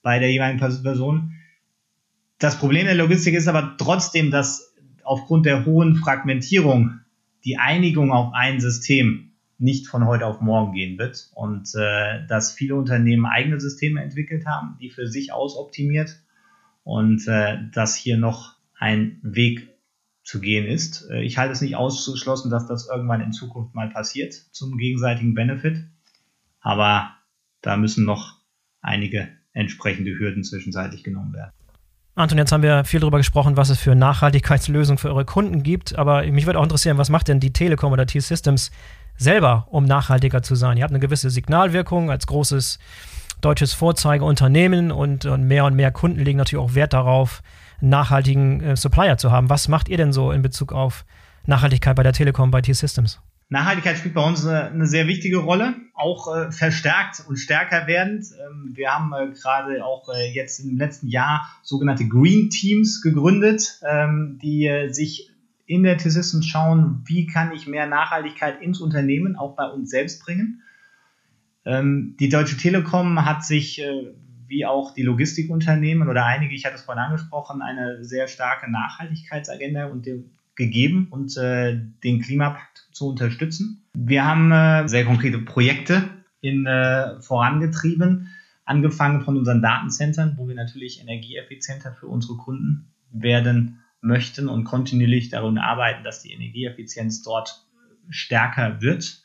bei 0.01 0.17
der 0.17 0.31
jeweiligen 0.31 0.59
Person. 0.59 1.33
Das 2.39 2.57
Problem 2.57 2.85
der 2.85 2.95
Logistik 2.95 3.35
ist 3.35 3.47
aber 3.47 3.75
trotzdem, 3.77 4.31
dass 4.31 4.73
aufgrund 5.03 5.45
der 5.45 5.65
hohen 5.65 5.95
Fragmentierung 5.97 6.99
die 7.45 7.57
Einigung 7.57 8.11
auf 8.11 8.33
ein 8.33 8.59
System 8.59 9.29
nicht 9.57 9.87
von 9.87 10.05
heute 10.05 10.25
auf 10.25 10.39
morgen 10.39 10.73
gehen 10.73 10.97
wird 10.97 11.29
und 11.35 11.69
äh, 11.75 12.25
dass 12.27 12.53
viele 12.53 12.75
Unternehmen 12.75 13.25
eigene 13.25 13.59
Systeme 13.59 14.01
entwickelt 14.01 14.45
haben, 14.45 14.77
die 14.79 14.89
für 14.89 15.07
sich 15.07 15.33
aus 15.33 15.57
optimiert 15.57 16.21
und 16.83 17.27
äh, 17.27 17.57
dass 17.73 17.95
hier 17.95 18.17
noch 18.17 18.55
ein 18.77 19.19
Weg 19.21 19.67
zu 20.23 20.39
gehen 20.39 20.65
ist. 20.65 21.09
Äh, 21.09 21.23
ich 21.23 21.37
halte 21.37 21.51
es 21.51 21.61
nicht 21.61 21.75
ausgeschlossen, 21.75 22.49
dass 22.49 22.67
das 22.67 22.87
irgendwann 22.87 23.19
in 23.21 23.33
Zukunft 23.33 23.75
mal 23.75 23.89
passiert 23.89 24.33
zum 24.33 24.77
gegenseitigen 24.77 25.33
Benefit, 25.33 25.83
aber 26.61 27.15
da 27.61 27.75
müssen 27.75 28.05
noch 28.05 28.37
einige 28.81 29.27
entsprechende 29.51 30.17
Hürden 30.17 30.45
zwischenzeitlich 30.45 31.03
genommen 31.03 31.33
werden. 31.33 31.51
Anton, 32.19 32.37
jetzt 32.37 32.51
haben 32.51 32.63
wir 32.63 32.83
viel 32.83 32.99
darüber 32.99 33.17
gesprochen, 33.17 33.55
was 33.55 33.69
es 33.69 33.79
für 33.79 33.95
Nachhaltigkeitslösungen 33.95 34.97
für 34.97 35.07
eure 35.07 35.23
Kunden 35.23 35.63
gibt, 35.63 35.97
aber 35.97 36.23
mich 36.23 36.45
würde 36.45 36.59
auch 36.59 36.63
interessieren, 36.63 36.97
was 36.97 37.09
macht 37.09 37.29
denn 37.29 37.39
die 37.39 37.53
Telekom 37.53 37.93
oder 37.93 38.05
T-Systems 38.05 38.71
selber, 39.15 39.67
um 39.71 39.85
nachhaltiger 39.85 40.41
zu 40.41 40.55
sein? 40.55 40.75
Ihr 40.75 40.83
habt 40.83 40.91
eine 40.91 40.99
gewisse 40.99 41.29
Signalwirkung 41.29 42.11
als 42.11 42.27
großes 42.27 42.77
deutsches 43.39 43.71
Vorzeigeunternehmen 43.71 44.91
und, 44.91 45.27
und 45.27 45.47
mehr 45.47 45.63
und 45.63 45.77
mehr 45.77 45.91
Kunden 45.91 46.19
legen 46.19 46.39
natürlich 46.39 46.61
auch 46.61 46.75
Wert 46.75 46.91
darauf, 46.91 47.41
einen 47.79 47.91
nachhaltigen 47.91 48.59
äh, 48.59 48.75
Supplier 48.75 49.17
zu 49.17 49.31
haben. 49.31 49.49
Was 49.49 49.69
macht 49.69 49.87
ihr 49.87 49.95
denn 49.95 50.11
so 50.11 50.33
in 50.33 50.41
Bezug 50.41 50.73
auf 50.73 51.05
Nachhaltigkeit 51.45 51.95
bei 51.95 52.03
der 52.03 52.11
Telekom, 52.11 52.51
bei 52.51 52.61
T-Systems? 52.61 53.21
Nachhaltigkeit 53.47 53.97
spielt 53.97 54.15
bei 54.15 54.27
uns 54.27 54.45
eine, 54.45 54.65
eine 54.65 54.87
sehr 54.87 55.07
wichtige 55.07 55.37
Rolle, 55.37 55.73
auch 55.99 56.33
äh, 56.33 56.51
verstärkt 56.51 57.23
und 57.27 57.37
stärker 57.37 57.85
werdend. 57.85 58.25
Ähm, 58.39 58.71
wir 58.73 58.89
haben 58.89 59.13
äh, 59.13 59.33
gerade 59.33 59.85
auch 59.85 60.07
äh, 60.09 60.31
jetzt 60.33 60.59
im 60.59 60.77
letzten 60.77 61.07
Jahr 61.07 61.49
sogenannte 61.61 62.07
Green 62.07 62.49
Teams 62.49 63.01
gegründet, 63.01 63.79
ähm, 63.87 64.39
die 64.41 64.65
äh, 64.65 64.91
sich 64.91 65.29
in 65.65 65.83
der 65.83 65.97
T-Systems 65.97 66.47
schauen, 66.47 67.03
wie 67.05 67.27
kann 67.27 67.51
ich 67.51 67.67
mehr 67.67 67.85
Nachhaltigkeit 67.85 68.61
ins 68.61 68.79
Unternehmen, 68.79 69.35
auch 69.35 69.55
bei 69.55 69.65
uns 69.65 69.91
selbst 69.91 70.23
bringen. 70.23 70.63
Ähm, 71.65 72.15
die 72.19 72.29
Deutsche 72.29 72.57
Telekom 72.57 73.25
hat 73.25 73.43
sich, 73.43 73.81
äh, 73.81 74.13
wie 74.47 74.65
auch 74.65 74.93
die 74.93 75.03
Logistikunternehmen 75.03 76.07
oder 76.07 76.25
einige, 76.25 76.55
ich 76.55 76.65
hatte 76.65 76.75
es 76.75 76.81
vorhin 76.81 77.03
angesprochen, 77.03 77.61
eine 77.61 78.03
sehr 78.03 78.27
starke 78.27 78.71
Nachhaltigkeitsagenda 78.71 79.85
und 79.87 80.07
gegeben 80.59 81.07
und 81.09 81.35
äh, 81.37 81.79
den 82.03 82.21
Klimapakt 82.21 82.87
zu 82.91 83.07
unterstützen. 83.07 83.89
Wir 83.93 84.25
haben 84.25 84.51
äh, 84.51 84.87
sehr 84.87 85.05
konkrete 85.05 85.39
Projekte 85.39 86.03
in, 86.41 86.67
äh, 86.67 87.19
vorangetrieben, 87.21 88.27
angefangen 88.65 89.21
von 89.21 89.37
unseren 89.37 89.63
Datencentern, 89.63 90.35
wo 90.37 90.47
wir 90.47 90.55
natürlich 90.55 91.01
energieeffizienter 91.01 91.93
für 91.93 92.07
unsere 92.07 92.37
Kunden 92.37 92.93
werden 93.11 93.79
möchten 94.01 94.47
und 94.47 94.65
kontinuierlich 94.65 95.29
daran 95.29 95.57
arbeiten, 95.57 96.03
dass 96.03 96.21
die 96.21 96.33
Energieeffizienz 96.33 97.23
dort 97.23 97.65
stärker 98.09 98.81
wird, 98.81 99.23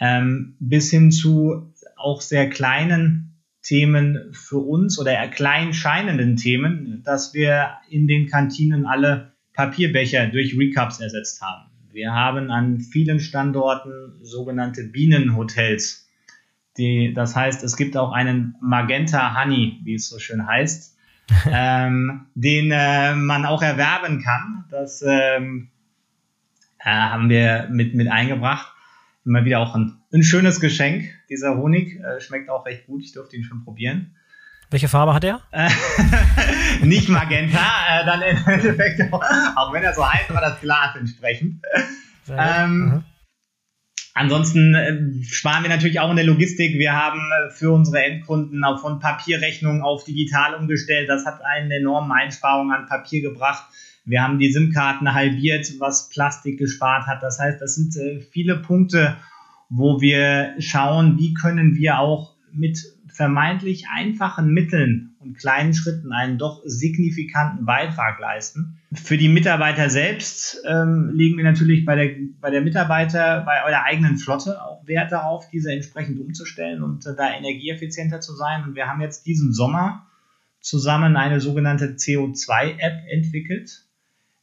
ähm, 0.00 0.56
bis 0.58 0.90
hin 0.90 1.12
zu 1.12 1.74
auch 1.96 2.20
sehr 2.20 2.48
kleinen 2.48 3.44
Themen 3.62 4.32
für 4.32 4.58
uns 4.58 4.98
oder 4.98 5.12
eher 5.12 5.28
klein 5.28 5.74
scheinenden 5.74 6.36
Themen, 6.36 7.02
dass 7.04 7.34
wir 7.34 7.72
in 7.90 8.06
den 8.06 8.28
Kantinen 8.28 8.86
alle 8.86 9.34
Papierbecher 9.58 10.28
durch 10.28 10.56
Recaps 10.56 11.00
ersetzt 11.00 11.42
haben. 11.42 11.68
Wir 11.90 12.12
haben 12.12 12.52
an 12.52 12.78
vielen 12.78 13.18
Standorten 13.18 14.12
sogenannte 14.22 14.84
Bienenhotels. 14.84 16.08
Die, 16.76 17.12
das 17.12 17.34
heißt, 17.34 17.64
es 17.64 17.76
gibt 17.76 17.96
auch 17.96 18.12
einen 18.12 18.54
Magenta 18.60 19.34
Honey, 19.34 19.80
wie 19.82 19.96
es 19.96 20.08
so 20.08 20.20
schön 20.20 20.46
heißt. 20.46 20.96
ähm, 21.50 22.26
den 22.36 22.70
äh, 22.70 23.16
man 23.16 23.44
auch 23.46 23.60
erwerben 23.60 24.22
kann. 24.22 24.66
Das 24.70 25.04
ähm, 25.04 25.70
äh, 26.78 26.84
haben 26.84 27.28
wir 27.28 27.66
mit, 27.68 27.96
mit 27.96 28.06
eingebracht. 28.06 28.72
Immer 29.24 29.44
wieder 29.44 29.58
auch 29.58 29.74
ein, 29.74 29.96
ein 30.12 30.22
schönes 30.22 30.60
Geschenk. 30.60 31.12
Dieser 31.28 31.56
Honig 31.56 31.98
äh, 31.98 32.20
schmeckt 32.20 32.48
auch 32.48 32.64
recht 32.64 32.86
gut. 32.86 33.02
Ich 33.02 33.12
durfte 33.12 33.36
ihn 33.36 33.42
schon 33.42 33.64
probieren. 33.64 34.14
Welche 34.70 34.88
Farbe 34.88 35.14
hat 35.14 35.24
er? 35.24 35.40
nicht 36.82 37.08
Magenta, 37.08 37.58
äh, 37.58 38.04
dann 38.04 38.20
im 38.22 38.36
Endeffekt 38.46 39.12
auch, 39.12 39.22
auch 39.56 39.72
wenn 39.72 39.82
er 39.82 39.94
so 39.94 40.06
heißt, 40.06 40.30
aber 40.30 40.40
das 40.40 40.60
Glas 40.60 40.94
entsprechend. 40.96 41.62
Ähm, 42.28 42.78
mhm. 42.78 43.04
Ansonsten 44.18 44.74
äh, 44.74 45.24
sparen 45.24 45.62
wir 45.62 45.70
natürlich 45.70 46.00
auch 46.00 46.10
in 46.10 46.16
der 46.16 46.24
Logistik. 46.24 46.76
Wir 46.76 46.92
haben 46.92 47.20
äh, 47.20 47.50
für 47.50 47.70
unsere 47.70 48.02
Endkunden 48.02 48.64
auch 48.64 48.80
von 48.80 48.98
Papierrechnungen 48.98 49.80
auf 49.80 50.04
digital 50.04 50.54
umgestellt. 50.54 51.08
Das 51.08 51.24
hat 51.24 51.40
eine 51.44 51.76
enorme 51.76 52.12
Einsparung 52.14 52.72
an 52.72 52.86
Papier 52.86 53.22
gebracht. 53.22 53.64
Wir 54.04 54.22
haben 54.22 54.38
die 54.38 54.50
SIM-Karten 54.50 55.14
halbiert, 55.14 55.72
was 55.78 56.08
Plastik 56.08 56.58
gespart 56.58 57.06
hat. 57.06 57.22
Das 57.22 57.38
heißt, 57.38 57.60
das 57.60 57.76
sind 57.76 57.96
äh, 57.96 58.20
viele 58.32 58.56
Punkte, 58.56 59.16
wo 59.70 60.00
wir 60.00 60.54
schauen, 60.58 61.16
wie 61.16 61.32
können 61.34 61.76
wir 61.76 62.00
auch 62.00 62.34
mit 62.52 62.78
vermeintlich 63.18 63.86
einfachen 63.92 64.54
Mitteln 64.54 65.16
und 65.18 65.36
kleinen 65.36 65.74
Schritten 65.74 66.12
einen 66.12 66.38
doch 66.38 66.62
signifikanten 66.64 67.66
Beitrag 67.66 68.20
leisten. 68.20 68.78
Für 68.94 69.18
die 69.18 69.28
Mitarbeiter 69.28 69.90
selbst 69.90 70.62
ähm, 70.64 71.10
legen 71.12 71.36
wir 71.36 71.42
natürlich 71.42 71.84
bei 71.84 71.96
der, 71.96 72.14
bei 72.40 72.50
der 72.50 72.60
Mitarbeiter, 72.60 73.40
bei 73.40 73.64
eurer 73.66 73.82
eigenen 73.82 74.18
Flotte 74.18 74.62
auch 74.62 74.86
Wert 74.86 75.10
darauf, 75.10 75.50
diese 75.50 75.72
entsprechend 75.72 76.20
umzustellen 76.20 76.84
und 76.84 77.06
äh, 77.06 77.16
da 77.16 77.34
energieeffizienter 77.36 78.20
zu 78.20 78.36
sein. 78.36 78.62
Und 78.62 78.76
wir 78.76 78.86
haben 78.86 79.00
jetzt 79.00 79.26
diesen 79.26 79.52
Sommer 79.52 80.06
zusammen 80.60 81.16
eine 81.16 81.40
sogenannte 81.40 81.96
CO2-App 81.96 83.02
entwickelt, 83.10 83.84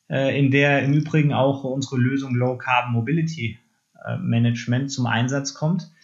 äh, 0.09 0.37
in 0.37 0.51
der 0.51 0.83
im 0.83 0.91
Übrigen 0.91 1.31
auch 1.31 1.63
unsere 1.63 1.95
Lösung 1.95 2.35
Low 2.35 2.57
Carbon 2.57 2.91
Mobility 2.91 3.57
äh, 4.05 4.17
Management 4.17 4.91
zum 4.91 5.05
Einsatz 5.05 5.53
kommt 5.53 5.94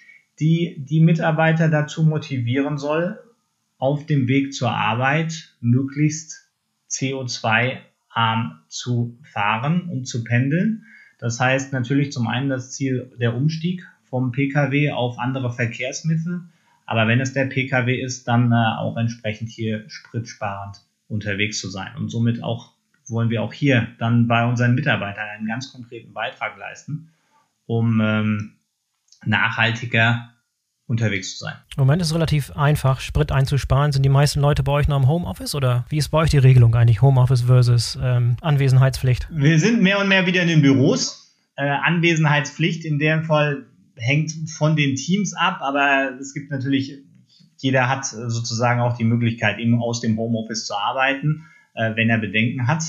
die 0.41 0.75
die 0.79 0.99
Mitarbeiter 0.99 1.69
dazu 1.69 2.03
motivieren 2.03 2.77
soll, 2.77 3.19
auf 3.77 4.05
dem 4.05 4.27
Weg 4.27 4.53
zur 4.53 4.71
Arbeit 4.71 5.55
möglichst 5.61 6.49
CO2-arm 6.89 8.59
zu 8.67 9.17
fahren 9.23 9.87
und 9.89 10.05
zu 10.05 10.23
pendeln. 10.23 10.85
Das 11.19 11.39
heißt 11.39 11.71
natürlich 11.71 12.11
zum 12.11 12.27
einen 12.27 12.49
das 12.49 12.71
Ziel 12.71 13.11
der 13.19 13.35
Umstieg 13.35 13.87
vom 14.03 14.31
Pkw 14.31 14.91
auf 14.91 15.19
andere 15.19 15.53
Verkehrsmittel, 15.53 16.41
aber 16.85 17.07
wenn 17.07 17.21
es 17.21 17.33
der 17.33 17.45
Pkw 17.45 17.95
ist, 17.95 18.27
dann 18.27 18.51
äh, 18.51 18.55
auch 18.55 18.97
entsprechend 18.97 19.49
hier 19.49 19.89
spritsparend 19.89 20.81
unterwegs 21.07 21.59
zu 21.59 21.69
sein. 21.69 21.95
Und 21.95 22.09
somit 22.09 22.43
auch 22.43 22.73
wollen 23.07 23.29
wir 23.29 23.43
auch 23.43 23.53
hier 23.53 23.87
dann 23.99 24.27
bei 24.27 24.45
unseren 24.45 24.75
Mitarbeitern 24.75 25.29
einen 25.29 25.47
ganz 25.47 25.71
konkreten 25.71 26.13
Beitrag 26.13 26.57
leisten, 26.57 27.09
um 27.65 28.01
ähm, 28.01 28.53
nachhaltiger 29.25 30.31
unterwegs 30.91 31.37
zu 31.37 31.45
sein. 31.45 31.55
Im 31.77 31.81
Moment 31.81 32.01
ist 32.01 32.09
es 32.09 32.13
relativ 32.13 32.51
einfach, 32.51 32.99
Sprit 32.99 33.31
einzusparen. 33.31 33.91
Sind 33.91 34.03
die 34.03 34.09
meisten 34.09 34.41
Leute 34.41 34.61
bei 34.61 34.73
euch 34.73 34.87
noch 34.87 34.97
im 35.01 35.07
Homeoffice 35.07 35.55
oder 35.55 35.85
wie 35.89 35.97
ist 35.97 36.09
bei 36.09 36.19
euch 36.19 36.29
die 36.29 36.37
Regelung 36.37 36.75
eigentlich, 36.75 37.01
Homeoffice 37.01 37.43
versus 37.43 37.97
ähm, 38.01 38.35
Anwesenheitspflicht? 38.41 39.27
Wir 39.31 39.57
sind 39.59 39.81
mehr 39.81 39.99
und 39.99 40.09
mehr 40.09 40.25
wieder 40.25 40.41
in 40.41 40.49
den 40.49 40.61
Büros. 40.61 41.37
Äh, 41.55 41.63
Anwesenheitspflicht 41.63 42.83
in 42.83 42.99
dem 42.99 43.23
Fall 43.23 43.67
hängt 43.95 44.31
von 44.49 44.75
den 44.75 44.95
Teams 44.95 45.33
ab, 45.33 45.59
aber 45.61 46.17
es 46.19 46.33
gibt 46.33 46.51
natürlich, 46.51 46.97
jeder 47.57 47.87
hat 47.87 48.05
sozusagen 48.05 48.81
auch 48.81 48.97
die 48.97 49.03
Möglichkeit, 49.05 49.59
eben 49.59 49.81
aus 49.81 50.01
dem 50.01 50.17
Homeoffice 50.17 50.65
zu 50.65 50.75
arbeiten, 50.75 51.45
äh, 51.73 51.95
wenn 51.95 52.09
er 52.09 52.17
Bedenken 52.17 52.67
hat. 52.67 52.83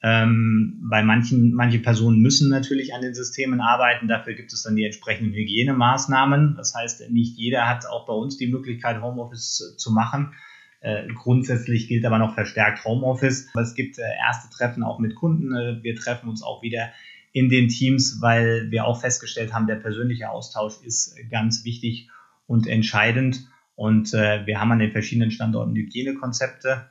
Ähm, 0.00 0.86
bei 0.88 1.02
manchen, 1.02 1.52
manche 1.52 1.80
Personen 1.80 2.20
müssen 2.20 2.50
natürlich 2.50 2.94
an 2.94 3.02
den 3.02 3.14
Systemen 3.14 3.60
arbeiten. 3.60 4.06
Dafür 4.06 4.34
gibt 4.34 4.52
es 4.52 4.62
dann 4.62 4.76
die 4.76 4.84
entsprechenden 4.84 5.32
Hygienemaßnahmen. 5.32 6.54
Das 6.56 6.74
heißt, 6.74 7.10
nicht 7.10 7.36
jeder 7.36 7.68
hat 7.68 7.86
auch 7.86 8.06
bei 8.06 8.12
uns 8.12 8.36
die 8.36 8.46
Möglichkeit, 8.46 9.02
Homeoffice 9.02 9.74
zu 9.76 9.92
machen. 9.92 10.34
Äh, 10.80 11.08
grundsätzlich 11.12 11.88
gilt 11.88 12.04
aber 12.04 12.18
noch 12.18 12.34
verstärkt 12.34 12.84
Homeoffice. 12.84 13.48
Es 13.54 13.74
gibt 13.74 13.98
äh, 13.98 14.02
erste 14.24 14.48
Treffen 14.54 14.84
auch 14.84 15.00
mit 15.00 15.16
Kunden. 15.16 15.52
Äh, 15.52 15.82
wir 15.82 15.96
treffen 15.96 16.28
uns 16.28 16.42
auch 16.42 16.62
wieder 16.62 16.90
in 17.32 17.48
den 17.48 17.68
Teams, 17.68 18.18
weil 18.20 18.70
wir 18.70 18.84
auch 18.84 19.00
festgestellt 19.00 19.52
haben, 19.52 19.66
der 19.66 19.76
persönliche 19.76 20.30
Austausch 20.30 20.74
ist 20.84 21.16
ganz 21.30 21.64
wichtig 21.64 22.08
und 22.46 22.68
entscheidend. 22.68 23.48
Und 23.74 24.14
äh, 24.14 24.46
wir 24.46 24.60
haben 24.60 24.72
an 24.72 24.78
den 24.78 24.92
verschiedenen 24.92 25.32
Standorten 25.32 25.74
Hygienekonzepte 25.74 26.88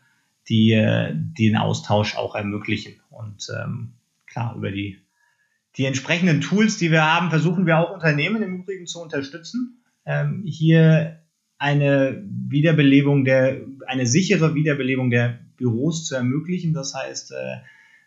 die 0.50 0.72
den 1.38 1.58
Austausch 1.58 2.16
auch 2.16 2.36
ermöglichen. 2.36 2.94
Und 3.10 3.48
ähm, 3.56 3.94
klar, 4.26 4.56
über 4.56 4.72
die, 4.72 4.98
die 5.76 5.86
entsprechenden 5.86 6.42
Tools, 6.42 6.78
die 6.78 6.92
wir 6.92 7.04
haben, 7.04 7.30
versuchen 7.30 7.66
wir 7.66 7.78
auch 7.80 7.94
Unternehmen 7.94 8.42
im 8.42 8.62
Übrigen 8.62 8.88
zu 8.88 9.02
unterstützen. 9.02 9.84
Ähm, 10.06 10.44
hier 10.46 11.20
eine 11.58 12.24
Wiederbelebung 12.26 13.26
der, 13.26 13.62
eine 13.88 14.06
sichere 14.06 14.56
Wiederbelebung 14.56 15.10
der 15.10 15.40
Büros 15.58 16.06
zu 16.06 16.16
ermöglichen. 16.16 16.74
Das 16.74 16.94
heißt, 16.94 17.32
äh, 17.32 17.58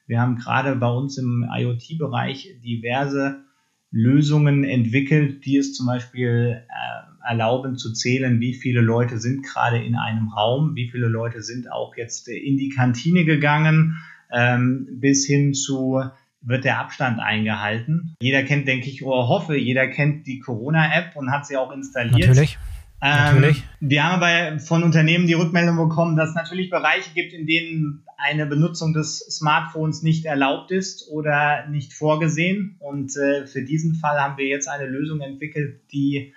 wir 0.07 0.20
haben 0.20 0.37
gerade 0.37 0.76
bei 0.76 0.88
uns 0.88 1.18
im 1.18 1.46
IoT-Bereich 1.48 2.57
diverse 2.64 3.44
Lösungen 3.90 4.64
entwickelt, 4.64 5.44
die 5.44 5.57
es 5.57 5.74
zum 5.74 5.87
Beispiel 5.87 6.62
äh, 6.68 6.89
erlauben 7.26 7.76
zu 7.76 7.92
zählen, 7.92 8.40
wie 8.40 8.54
viele 8.54 8.80
Leute 8.80 9.18
sind 9.18 9.44
gerade 9.44 9.83
in 9.83 9.94
einem 9.94 10.28
Raum, 10.28 10.74
wie 10.74 10.88
viele 10.90 11.09
Leute 11.09 11.42
sind 11.42 11.70
auch 11.70 11.96
jetzt 11.96 12.28
in 12.28 12.56
die 12.56 12.70
Kantine 12.70 13.24
gegangen, 13.24 13.98
ähm, 14.33 14.87
bis 15.00 15.26
hin 15.26 15.54
zu 15.54 16.02
wird 16.42 16.64
der 16.64 16.78
Abstand 16.78 17.20
eingehalten. 17.20 18.16
Jeder 18.20 18.42
kennt, 18.42 18.66
denke 18.66 18.88
ich, 18.88 19.04
oder 19.04 19.28
hoffe, 19.28 19.56
jeder 19.56 19.88
kennt 19.88 20.26
die 20.26 20.38
Corona-App 20.38 21.16
und 21.16 21.30
hat 21.30 21.46
sie 21.46 21.56
auch 21.56 21.70
installiert. 21.70 22.30
Natürlich. 22.30 22.59
Ähm, 23.02 23.37
Natürlich. 23.37 23.62
Wir 23.80 24.04
haben 24.04 24.22
aber 24.22 24.59
von 24.59 24.83
Unternehmen 24.83 25.26
die 25.26 25.33
Rückmeldung 25.33 25.76
bekommen, 25.76 26.16
dass 26.16 26.30
es 26.30 26.35
natürlich 26.35 26.68
Bereiche 26.68 27.11
gibt, 27.14 27.33
in 27.33 27.46
denen 27.46 28.04
eine 28.18 28.44
Benutzung 28.44 28.92
des 28.92 29.18
Smartphones 29.18 30.02
nicht 30.02 30.26
erlaubt 30.26 30.70
ist 30.70 31.09
oder 31.11 31.66
nicht 31.68 31.94
vorgesehen. 31.94 32.76
Und 32.78 33.16
äh, 33.16 33.46
für 33.46 33.62
diesen 33.62 33.94
Fall 33.94 34.20
haben 34.20 34.37
wir 34.37 34.46
jetzt 34.46 34.68
eine 34.68 34.87
Lösung 34.87 35.20
entwickelt, 35.20 35.80
die 35.92 36.35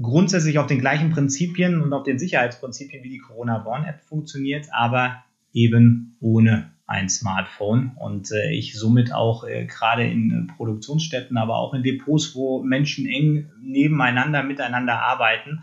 grundsätzlich 0.00 0.58
auf 0.58 0.66
den 0.66 0.80
gleichen 0.80 1.10
Prinzipien 1.10 1.80
und 1.80 1.92
auf 1.92 2.02
den 2.02 2.18
Sicherheitsprinzipien 2.18 3.02
wie 3.04 3.10
die 3.10 3.18
Corona 3.18 3.64
Warn 3.64 3.84
App 3.84 4.00
funktioniert, 4.02 4.66
aber 4.72 5.24
eben 5.52 6.16
ohne 6.20 6.72
ein 6.86 7.08
Smartphone 7.08 7.92
und 7.98 8.30
äh, 8.30 8.52
ich 8.52 8.78
somit 8.78 9.12
auch 9.12 9.44
äh, 9.44 9.64
gerade 9.64 10.06
in 10.06 10.48
äh, 10.50 10.52
Produktionsstätten, 10.52 11.38
aber 11.38 11.56
auch 11.56 11.72
in 11.72 11.82
Depots, 11.82 12.34
wo 12.34 12.62
Menschen 12.62 13.06
eng 13.06 13.50
nebeneinander 13.62 14.42
miteinander 14.42 15.00
arbeiten, 15.00 15.62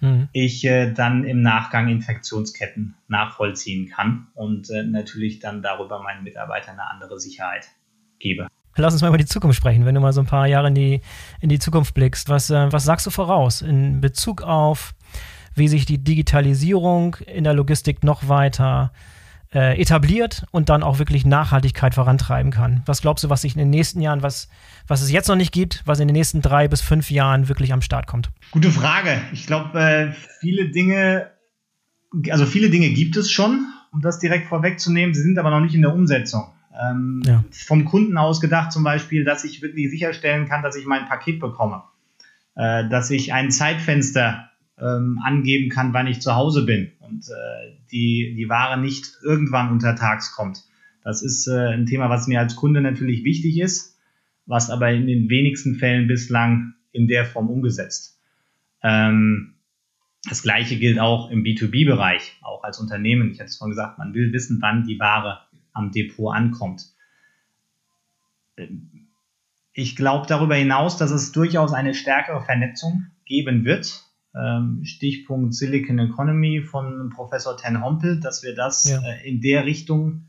mhm. 0.00 0.28
ich 0.32 0.64
äh, 0.64 0.90
dann 0.92 1.24
im 1.24 1.42
Nachgang 1.42 1.88
Infektionsketten 1.88 2.94
nachvollziehen 3.08 3.88
kann 3.88 4.28
und 4.34 4.70
äh, 4.70 4.82
natürlich 4.84 5.40
dann 5.40 5.60
darüber 5.60 6.02
meinen 6.02 6.24
Mitarbeitern 6.24 6.78
eine 6.78 6.88
andere 6.88 7.20
Sicherheit 7.20 7.68
gebe. 8.18 8.48
Lass 8.76 8.94
uns 8.94 9.02
mal 9.02 9.08
über 9.08 9.18
die 9.18 9.26
Zukunft 9.26 9.56
sprechen, 9.56 9.84
wenn 9.84 9.94
du 9.94 10.00
mal 10.00 10.12
so 10.12 10.20
ein 10.20 10.26
paar 10.26 10.46
Jahre 10.46 10.68
in 10.68 10.74
die, 10.74 11.00
in 11.40 11.48
die 11.48 11.58
Zukunft 11.58 11.94
blickst. 11.94 12.28
Was, 12.28 12.50
äh, 12.50 12.72
was 12.72 12.84
sagst 12.84 13.06
du 13.06 13.10
voraus 13.10 13.62
in 13.62 14.00
Bezug 14.00 14.42
auf, 14.42 14.94
wie 15.54 15.68
sich 15.68 15.84
die 15.84 15.98
Digitalisierung 15.98 17.16
in 17.26 17.44
der 17.44 17.52
Logistik 17.52 18.02
noch 18.02 18.28
weiter 18.28 18.92
äh, 19.54 19.78
etabliert 19.78 20.46
und 20.50 20.70
dann 20.70 20.82
auch 20.82 20.98
wirklich 20.98 21.26
Nachhaltigkeit 21.26 21.94
vorantreiben 21.94 22.50
kann? 22.50 22.82
Was 22.86 23.02
glaubst 23.02 23.24
du, 23.24 23.30
was 23.30 23.42
sich 23.42 23.54
in 23.54 23.58
den 23.58 23.70
nächsten 23.70 24.00
Jahren, 24.00 24.22
was, 24.22 24.48
was 24.86 25.02
es 25.02 25.10
jetzt 25.10 25.28
noch 25.28 25.36
nicht 25.36 25.52
gibt, 25.52 25.82
was 25.84 26.00
in 26.00 26.08
den 26.08 26.14
nächsten 26.14 26.40
drei 26.40 26.68
bis 26.68 26.80
fünf 26.80 27.10
Jahren 27.10 27.48
wirklich 27.48 27.72
am 27.72 27.82
Start 27.82 28.06
kommt? 28.06 28.30
Gute 28.50 28.70
Frage. 28.70 29.20
Ich 29.32 29.46
glaube, 29.46 29.78
äh, 29.78 30.12
viele 30.40 30.70
Dinge, 30.70 31.30
also 32.30 32.46
viele 32.46 32.70
Dinge 32.70 32.90
gibt 32.90 33.16
es 33.16 33.30
schon, 33.30 33.66
um 33.92 34.00
das 34.00 34.18
direkt 34.18 34.48
vorwegzunehmen, 34.48 35.14
sie 35.14 35.22
sind 35.22 35.38
aber 35.38 35.50
noch 35.50 35.60
nicht 35.60 35.74
in 35.74 35.82
der 35.82 35.92
Umsetzung. 35.92 36.46
Ähm, 36.80 37.22
ja. 37.24 37.44
Vom 37.50 37.84
Kunden 37.84 38.16
aus 38.16 38.40
gedacht 38.40 38.72
zum 38.72 38.84
Beispiel, 38.84 39.24
dass 39.24 39.44
ich 39.44 39.62
wirklich 39.62 39.90
sicherstellen 39.90 40.48
kann, 40.48 40.62
dass 40.62 40.76
ich 40.76 40.86
mein 40.86 41.06
Paket 41.06 41.40
bekomme. 41.40 41.82
Äh, 42.54 42.88
dass 42.88 43.10
ich 43.10 43.32
ein 43.32 43.50
Zeitfenster 43.50 44.50
ähm, 44.78 45.18
angeben 45.22 45.70
kann, 45.70 45.92
wann 45.92 46.06
ich 46.06 46.20
zu 46.20 46.34
Hause 46.34 46.64
bin 46.64 46.92
und 47.00 47.24
äh, 47.28 47.76
die, 47.90 48.34
die 48.36 48.48
Ware 48.48 48.78
nicht 48.78 49.18
irgendwann 49.22 49.70
untertags 49.70 50.34
kommt. 50.34 50.64
Das 51.04 51.22
ist 51.22 51.46
äh, 51.46 51.72
ein 51.72 51.86
Thema, 51.86 52.10
was 52.10 52.26
mir 52.26 52.40
als 52.40 52.56
Kunde 52.56 52.80
natürlich 52.80 53.24
wichtig 53.24 53.58
ist, 53.58 53.98
was 54.46 54.70
aber 54.70 54.92
in 54.92 55.06
den 55.06 55.28
wenigsten 55.28 55.76
Fällen 55.76 56.06
bislang 56.06 56.74
in 56.92 57.08
der 57.08 57.24
Form 57.24 57.48
umgesetzt. 57.48 58.18
Ähm, 58.82 59.54
das 60.28 60.42
gleiche 60.42 60.78
gilt 60.78 61.00
auch 61.00 61.30
im 61.30 61.42
B2B-Bereich, 61.42 62.38
auch 62.42 62.62
als 62.62 62.78
Unternehmen. 62.78 63.30
Ich 63.30 63.40
hatte 63.40 63.48
es 63.48 63.56
vorhin 63.56 63.72
gesagt, 63.72 63.98
man 63.98 64.14
will 64.14 64.32
wissen, 64.32 64.58
wann 64.60 64.86
die 64.86 65.00
Ware 65.00 65.40
am 65.72 65.90
Depot 65.90 66.34
ankommt. 66.34 66.94
Ich 69.72 69.96
glaube 69.96 70.26
darüber 70.26 70.54
hinaus, 70.54 70.96
dass 70.96 71.10
es 71.10 71.32
durchaus 71.32 71.72
eine 71.72 71.94
stärkere 71.94 72.42
Vernetzung 72.42 73.06
geben 73.24 73.64
wird 73.64 74.12
ähm, 74.34 74.84
Stichpunkt 74.84 75.54
Silicon 75.54 75.98
Economy 75.98 76.62
von 76.62 77.10
Professor 77.10 77.56
Ten 77.56 77.82
Hompel, 77.82 78.20
dass 78.20 78.42
wir 78.42 78.54
das 78.54 78.88
ja. 78.88 79.00
äh, 79.02 79.28
in 79.28 79.40
der 79.40 79.66
Richtung 79.66 80.28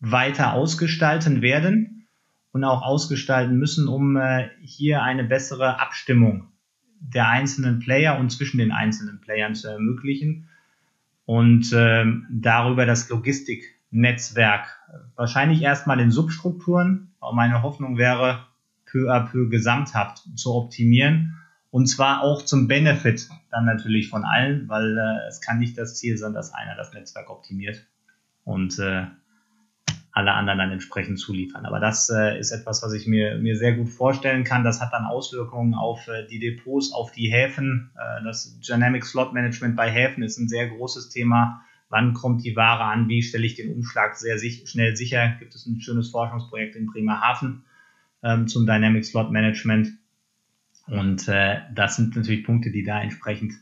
weiter 0.00 0.52
ausgestalten 0.52 1.42
werden 1.42 2.06
und 2.52 2.64
auch 2.64 2.82
ausgestalten 2.82 3.56
müssen, 3.56 3.88
um 3.88 4.16
äh, 4.16 4.48
hier 4.62 5.02
eine 5.02 5.24
bessere 5.24 5.80
Abstimmung 5.80 6.48
der 7.00 7.28
einzelnen 7.28 7.80
Player 7.80 8.18
und 8.18 8.30
zwischen 8.30 8.58
den 8.58 8.72
einzelnen 8.72 9.20
Playern 9.20 9.54
zu 9.54 9.68
ermöglichen 9.68 10.48
und 11.26 11.72
äh, 11.72 12.04
darüber 12.30 12.86
das 12.86 13.08
Logistiknetzwerk 13.94 14.66
wahrscheinlich 15.16 15.62
erstmal 15.62 16.00
in 16.00 16.10
Substrukturen, 16.10 17.14
aber 17.20 17.32
meine 17.32 17.62
Hoffnung 17.62 17.96
wäre, 17.96 18.46
peu 18.86 19.10
à 19.10 19.20
peu 19.20 19.48
gesamthaft 19.48 20.22
zu 20.36 20.54
optimieren 20.54 21.36
und 21.70 21.86
zwar 21.86 22.22
auch 22.22 22.44
zum 22.44 22.68
Benefit 22.68 23.28
dann 23.50 23.64
natürlich 23.64 24.08
von 24.08 24.24
allen, 24.24 24.68
weil 24.68 24.96
äh, 24.96 25.28
es 25.28 25.40
kann 25.40 25.58
nicht 25.58 25.76
das 25.78 25.96
Ziel 25.96 26.16
sein, 26.16 26.34
dass 26.34 26.52
einer 26.52 26.76
das 26.76 26.92
Netzwerk 26.92 27.30
optimiert 27.30 27.86
und 28.44 28.78
äh, 28.78 29.06
alle 30.12 30.32
anderen 30.32 30.58
dann 30.60 30.70
entsprechend 30.70 31.18
zuliefern. 31.18 31.66
Aber 31.66 31.80
das 31.80 32.08
äh, 32.08 32.38
ist 32.38 32.52
etwas, 32.52 32.84
was 32.84 32.92
ich 32.92 33.08
mir, 33.08 33.38
mir 33.38 33.56
sehr 33.56 33.74
gut 33.74 33.88
vorstellen 33.88 34.44
kann. 34.44 34.62
Das 34.62 34.80
hat 34.80 34.92
dann 34.92 35.06
Auswirkungen 35.06 35.74
auf 35.74 36.06
äh, 36.06 36.28
die 36.28 36.38
Depots, 36.38 36.92
auf 36.92 37.10
die 37.10 37.32
Häfen. 37.32 37.90
Äh, 37.96 38.22
das 38.22 38.60
Dynamic 38.60 39.04
Slot 39.04 39.32
Management 39.32 39.74
bei 39.74 39.90
Häfen 39.90 40.22
ist 40.22 40.38
ein 40.38 40.48
sehr 40.48 40.68
großes 40.68 41.08
Thema. 41.08 41.62
Wann 41.94 42.12
kommt 42.12 42.44
die 42.44 42.56
Ware 42.56 42.82
an? 42.82 43.08
Wie 43.08 43.22
stelle 43.22 43.46
ich 43.46 43.54
den 43.54 43.72
Umschlag 43.72 44.16
sehr 44.16 44.36
sich, 44.36 44.68
schnell 44.68 44.96
sicher? 44.96 45.36
Gibt 45.38 45.54
es 45.54 45.64
ein 45.64 45.80
schönes 45.80 46.10
Forschungsprojekt 46.10 46.74
in 46.74 46.86
Bremerhaven 46.86 47.62
ähm, 48.24 48.48
zum 48.48 48.66
Dynamic 48.66 49.04
Slot 49.04 49.30
Management? 49.30 49.92
Und 50.88 51.28
äh, 51.28 51.60
das 51.72 51.94
sind 51.94 52.16
natürlich 52.16 52.44
Punkte, 52.44 52.72
die 52.72 52.82
da 52.82 53.00
entsprechend 53.00 53.54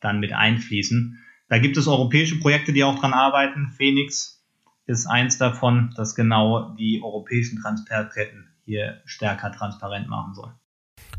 dann 0.00 0.20
mit 0.20 0.34
einfließen. 0.34 1.18
Da 1.48 1.56
gibt 1.56 1.78
es 1.78 1.88
europäische 1.88 2.38
Projekte, 2.38 2.74
die 2.74 2.84
auch 2.84 2.98
dran 2.98 3.14
arbeiten. 3.14 3.68
Phoenix 3.74 4.44
ist 4.84 5.06
eins 5.06 5.38
davon, 5.38 5.94
das 5.96 6.14
genau 6.14 6.74
die 6.74 7.00
europäischen 7.02 7.58
Transferketten 7.62 8.50
hier 8.66 9.00
stärker 9.06 9.50
transparent 9.50 10.08
machen 10.08 10.34
soll. 10.34 10.52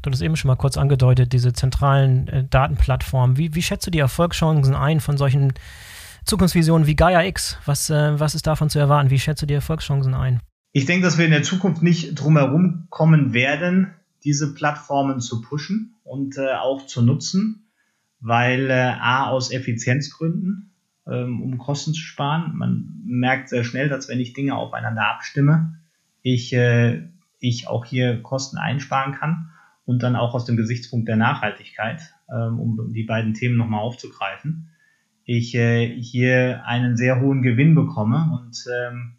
Du 0.04 0.12
hast 0.12 0.22
eben 0.22 0.36
schon 0.36 0.50
mal 0.50 0.56
kurz 0.56 0.78
angedeutet, 0.78 1.34
diese 1.34 1.52
zentralen 1.52 2.28
äh, 2.28 2.44
Datenplattformen. 2.48 3.38
Wie, 3.38 3.56
wie 3.56 3.64
schätzt 3.64 3.88
du 3.88 3.92
die 3.92 3.98
Erfolgschancen 3.98 4.76
ein 4.76 5.00
von 5.00 5.18
solchen 5.18 5.54
Zukunftsvisionen 6.30 6.86
wie 6.86 6.96
Gaia 6.96 7.24
X? 7.24 7.58
Was, 7.66 7.90
äh, 7.90 8.20
was 8.20 8.36
ist 8.36 8.46
davon 8.46 8.70
zu 8.70 8.78
erwarten? 8.78 9.10
Wie 9.10 9.18
schätzt 9.18 9.42
du 9.42 9.48
die 9.48 9.56
Erfolgschancen 9.56 10.14
ein? 10.14 10.42
Ich 10.72 10.86
denke, 10.86 11.04
dass 11.04 11.18
wir 11.18 11.26
in 11.26 11.32
der 11.32 11.42
Zukunft 11.42 11.82
nicht 11.82 12.14
drumherum 12.14 12.86
kommen 12.92 13.34
werden, 13.34 13.96
diese 14.24 14.54
Plattformen 14.54 15.22
zu 15.22 15.42
pushen 15.42 15.96
und 16.04 16.38
äh, 16.38 16.54
auch 16.54 16.86
zu 16.86 17.02
nutzen, 17.02 17.72
weil 18.20 18.70
äh, 18.70 18.74
A 18.74 19.28
aus 19.30 19.52
Effizienzgründen, 19.52 20.72
ähm, 21.08 21.42
um 21.42 21.58
Kosten 21.58 21.96
zu 21.96 22.02
sparen. 22.02 22.56
Man 22.56 23.02
merkt 23.06 23.50
sehr 23.50 23.64
schnell, 23.64 23.90
dass 23.90 24.08
wenn 24.08 24.20
ich 24.20 24.34
Dinge 24.34 24.56
aufeinander 24.56 25.08
abstimme, 25.08 25.80
ich, 26.22 26.54
äh, 26.54 27.08
ich 27.40 27.68
auch 27.68 27.86
hier 27.86 28.22
Kosten 28.22 28.60
einsparen 28.60 29.16
kann 29.16 29.50
und 29.86 30.04
dann 30.04 30.16
auch 30.16 30.36
aus 30.36 30.46
dem 30.46 30.58
Gesichtspunkt 30.58 31.08
der 31.08 31.16
Nachhaltigkeit, 31.16 32.14
ähm, 32.32 32.60
um 32.60 32.94
die 32.94 33.06
beiden 33.06 33.34
Themen 33.34 33.58
nochmal 33.58 33.82
aufzugreifen, 33.82 34.69
ich 35.30 35.56
äh, 35.56 35.88
hier 36.02 36.64
einen 36.66 36.98
sehr 36.98 37.22
hohen 37.22 37.42
Gewinn 37.42 37.76
bekomme 37.76 38.40
und 38.42 38.66
ähm, 38.84 39.18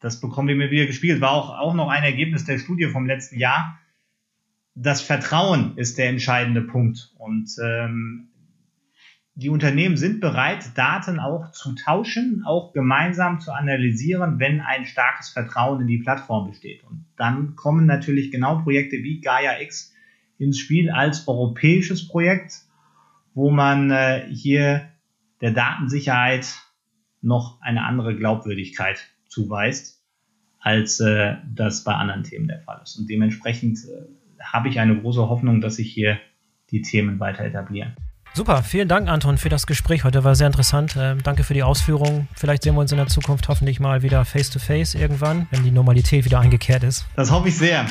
das 0.00 0.20
bekommen 0.20 0.48
wir 0.48 0.56
mir 0.56 0.70
wieder 0.70 0.86
gespiegelt. 0.86 1.20
War 1.20 1.32
auch, 1.32 1.58
auch 1.58 1.74
noch 1.74 1.88
ein 1.88 2.02
Ergebnis 2.02 2.44
der 2.44 2.58
Studie 2.58 2.86
vom 2.86 3.06
letzten 3.06 3.38
Jahr 3.38 3.78
das 4.74 5.02
Vertrauen 5.02 5.76
ist 5.76 5.98
der 5.98 6.08
entscheidende 6.08 6.62
Punkt. 6.62 7.12
Und 7.18 7.50
ähm, 7.62 8.28
die 9.34 9.48
Unternehmen 9.48 9.96
sind 9.96 10.20
bereit, 10.20 10.76
Daten 10.76 11.18
auch 11.18 11.52
zu 11.52 11.74
tauschen, 11.74 12.42
auch 12.46 12.72
gemeinsam 12.72 13.40
zu 13.40 13.52
analysieren, 13.52 14.38
wenn 14.38 14.60
ein 14.60 14.84
starkes 14.84 15.30
Vertrauen 15.30 15.82
in 15.82 15.86
die 15.86 15.98
Plattform 15.98 16.48
besteht. 16.48 16.84
Und 16.84 17.06
dann 17.16 17.56
kommen 17.56 17.86
natürlich 17.86 18.30
genau 18.30 18.58
Projekte 18.58 18.96
wie 18.96 19.20
Gaia 19.20 19.60
X 19.60 19.94
ins 20.38 20.58
Spiel 20.58 20.90
als 20.90 21.28
europäisches 21.28 22.08
Projekt, 22.08 22.62
wo 23.34 23.50
man 23.50 23.90
äh, 23.90 24.26
hier 24.30 24.88
der 25.42 25.50
Datensicherheit 25.50 26.46
noch 27.20 27.60
eine 27.60 27.84
andere 27.84 28.16
Glaubwürdigkeit 28.16 28.98
zuweist, 29.28 30.00
als 30.60 31.00
äh, 31.00 31.34
das 31.54 31.84
bei 31.84 31.94
anderen 31.94 32.22
Themen 32.22 32.48
der 32.48 32.60
Fall 32.60 32.80
ist. 32.82 32.96
Und 32.96 33.10
dementsprechend 33.10 33.78
äh, 33.84 34.42
habe 34.42 34.68
ich 34.68 34.80
eine 34.80 34.98
große 34.98 35.28
Hoffnung, 35.28 35.60
dass 35.60 35.76
sich 35.76 35.92
hier 35.92 36.18
die 36.70 36.82
Themen 36.82 37.20
weiter 37.20 37.44
etablieren. 37.44 37.94
Super, 38.34 38.62
vielen 38.62 38.88
Dank, 38.88 39.08
Anton, 39.08 39.36
für 39.36 39.50
das 39.50 39.66
Gespräch 39.66 40.04
heute. 40.04 40.24
War 40.24 40.34
sehr 40.34 40.46
interessant. 40.46 40.96
Ähm, 40.98 41.18
danke 41.22 41.44
für 41.44 41.52
die 41.52 41.62
Ausführungen. 41.62 42.28
Vielleicht 42.34 42.62
sehen 42.62 42.74
wir 42.74 42.80
uns 42.80 42.90
in 42.90 42.96
der 42.96 43.08
Zukunft 43.08 43.48
hoffentlich 43.48 43.78
mal 43.78 44.02
wieder 44.02 44.24
face-to-face 44.24 44.94
-face 44.94 44.98
irgendwann, 44.98 45.48
wenn 45.50 45.64
die 45.64 45.70
Normalität 45.70 46.24
wieder 46.24 46.40
eingekehrt 46.40 46.82
ist. 46.82 47.06
Das 47.14 47.30
hoffe 47.30 47.48
ich 47.48 47.58
sehr. 47.58 47.84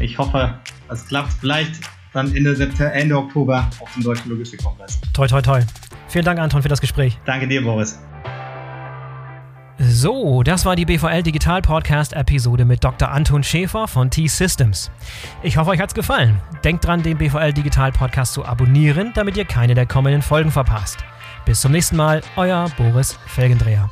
Ich 0.00 0.18
hoffe, 0.18 0.58
es 0.88 1.06
klappt 1.06 1.34
vielleicht 1.34 1.80
dann 2.14 2.34
Ende, 2.34 2.56
September, 2.56 2.92
Ende 2.94 3.16
Oktober 3.16 3.68
auf 3.80 3.92
dem 3.92 4.02
Deutschen 4.02 4.30
Logistikkongress. 4.30 5.00
Toi, 5.12 5.26
toi, 5.26 5.42
toi. 5.42 5.60
Vielen 6.08 6.24
Dank, 6.24 6.38
Anton, 6.38 6.62
für 6.62 6.68
das 6.68 6.80
Gespräch. 6.80 7.18
Danke 7.26 7.46
dir, 7.46 7.62
Boris. 7.62 7.98
So, 9.78 10.44
das 10.44 10.64
war 10.64 10.76
die 10.76 10.84
BVL 10.84 11.24
Digital 11.24 11.60
Podcast 11.60 12.12
Episode 12.12 12.64
mit 12.64 12.84
Dr. 12.84 13.10
Anton 13.10 13.42
Schäfer 13.42 13.88
von 13.88 14.08
T-Systems. 14.08 14.92
Ich 15.42 15.56
hoffe, 15.56 15.70
euch 15.70 15.80
hat's 15.80 15.94
gefallen. 15.94 16.40
Denkt 16.62 16.86
dran, 16.86 17.02
den 17.02 17.18
BVL 17.18 17.52
Digital 17.52 17.90
Podcast 17.90 18.34
zu 18.34 18.44
abonnieren, 18.44 19.10
damit 19.14 19.36
ihr 19.36 19.44
keine 19.44 19.74
der 19.74 19.86
kommenden 19.86 20.22
Folgen 20.22 20.52
verpasst. 20.52 20.98
Bis 21.44 21.60
zum 21.60 21.72
nächsten 21.72 21.96
Mal, 21.96 22.22
euer 22.36 22.70
Boris 22.76 23.18
Felgendreher. 23.26 23.90